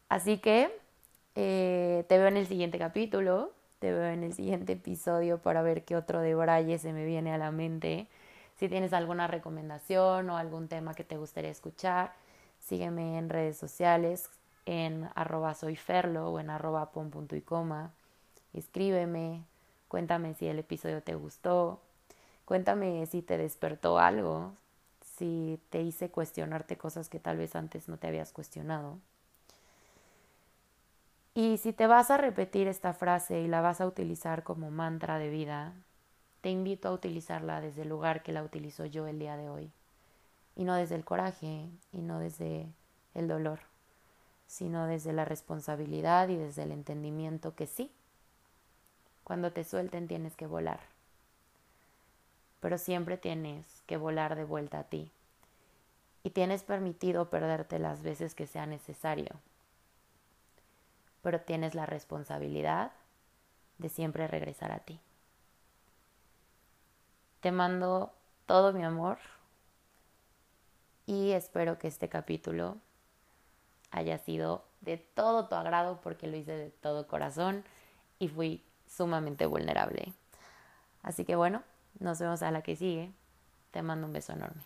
Así 0.07 0.39
que 0.39 0.71
eh, 1.35 2.05
te 2.07 2.17
veo 2.17 2.27
en 2.27 2.37
el 2.37 2.47
siguiente 2.47 2.79
capítulo, 2.79 3.51
te 3.79 3.91
veo 3.91 4.05
en 4.05 4.23
el 4.23 4.33
siguiente 4.33 4.73
episodio 4.73 5.37
para 5.37 5.61
ver 5.61 5.85
qué 5.85 5.95
otro 5.95 6.19
de 6.21 6.35
Braille 6.35 6.79
se 6.79 6.93
me 6.93 7.05
viene 7.05 7.33
a 7.33 7.37
la 7.37 7.51
mente. 7.51 8.07
Si 8.57 8.67
tienes 8.69 8.93
alguna 8.93 9.27
recomendación 9.27 10.29
o 10.29 10.37
algún 10.37 10.67
tema 10.67 10.93
que 10.95 11.03
te 11.03 11.17
gustaría 11.17 11.51
escuchar, 11.51 12.13
sígueme 12.59 13.17
en 13.17 13.29
redes 13.29 13.57
sociales 13.57 14.29
en 14.69 15.09
arroba 15.15 15.55
soyferlo 15.55 16.29
o 16.29 16.39
en 16.39 16.49
arroba 16.49 16.91
pom.y 16.91 17.41
coma. 17.41 17.91
Escríbeme, 18.53 19.43
Cuéntame 19.89 20.35
si 20.35 20.47
el 20.47 20.59
episodio 20.59 21.01
te 21.01 21.15
gustó. 21.15 21.81
Cuéntame 22.45 23.05
si 23.07 23.23
te 23.23 23.37
despertó 23.37 23.97
algo, 23.97 24.53
si 25.17 25.59
te 25.71 25.81
hice 25.81 26.09
cuestionarte 26.09 26.77
cosas 26.77 27.09
que 27.09 27.19
tal 27.19 27.37
vez 27.37 27.55
antes 27.55 27.89
no 27.89 27.97
te 27.97 28.07
habías 28.07 28.31
cuestionado. 28.31 28.99
Y 31.33 31.57
si 31.57 31.73
te 31.73 31.87
vas 31.87 32.11
a 32.11 32.17
repetir 32.17 32.67
esta 32.67 32.93
frase 32.93 33.41
y 33.41 33.47
la 33.47 33.61
vas 33.61 33.81
a 33.81 33.87
utilizar 33.87 34.43
como 34.43 34.69
mantra 34.69 35.17
de 35.17 35.29
vida, 35.29 35.73
te 36.41 36.51
invito 36.51 36.89
a 36.89 36.93
utilizarla 36.93 37.59
desde 37.59 37.81
el 37.81 37.89
lugar 37.89 38.21
que 38.21 38.31
la 38.31 38.43
utilizo 38.43 38.85
yo 38.85 39.07
el 39.07 39.17
día 39.17 39.37
de 39.37 39.49
hoy. 39.49 39.71
Y 40.55 40.65
no 40.65 40.75
desde 40.75 40.95
el 40.95 41.05
coraje 41.05 41.67
y 41.91 42.01
no 42.01 42.19
desde 42.19 42.67
el 43.15 43.27
dolor, 43.27 43.59
sino 44.49 44.87
desde 44.87 45.13
la 45.13 45.25
responsabilidad 45.25 46.27
y 46.27 46.35
desde 46.35 46.63
el 46.63 46.71
entendimiento 46.71 47.55
que 47.55 47.67
sí, 47.67 47.91
cuando 49.23 49.51
te 49.51 49.63
suelten 49.63 50.07
tienes 50.07 50.35
que 50.35 50.47
volar, 50.47 50.79
pero 52.59 52.79
siempre 52.79 53.15
tienes 53.15 53.63
que 53.85 53.95
volar 53.95 54.35
de 54.35 54.43
vuelta 54.43 54.79
a 54.79 54.83
ti. 54.85 55.11
Y 56.23 56.31
tienes 56.31 56.63
permitido 56.63 57.29
perderte 57.29 57.79
las 57.79 58.01
veces 58.01 58.33
que 58.33 58.47
sea 58.47 58.65
necesario, 58.65 59.29
pero 61.21 61.39
tienes 61.39 61.75
la 61.75 61.85
responsabilidad 61.85 62.91
de 63.77 63.87
siempre 63.87 64.27
regresar 64.27 64.71
a 64.71 64.79
ti. 64.79 64.99
Te 67.39 67.51
mando 67.51 68.11
todo 68.47 68.73
mi 68.73 68.83
amor 68.83 69.19
y 71.05 71.31
espero 71.31 71.77
que 71.77 71.87
este 71.87 72.09
capítulo 72.09 72.77
haya 73.91 74.17
sido 74.17 74.65
de 74.81 74.97
todo 74.97 75.47
tu 75.47 75.55
agrado 75.55 75.99
porque 76.01 76.27
lo 76.27 76.37
hice 76.37 76.53
de 76.53 76.69
todo 76.69 77.07
corazón 77.07 77.63
y 78.17 78.27
fui 78.27 78.63
sumamente 78.87 79.45
vulnerable. 79.45 80.13
Así 81.01 81.25
que 81.25 81.35
bueno, 81.35 81.63
nos 81.99 82.19
vemos 82.19 82.41
a 82.41 82.51
la 82.51 82.61
que 82.61 82.75
sigue. 82.75 83.11
Te 83.71 83.81
mando 83.81 84.07
un 84.07 84.13
beso 84.13 84.33
enorme. 84.33 84.61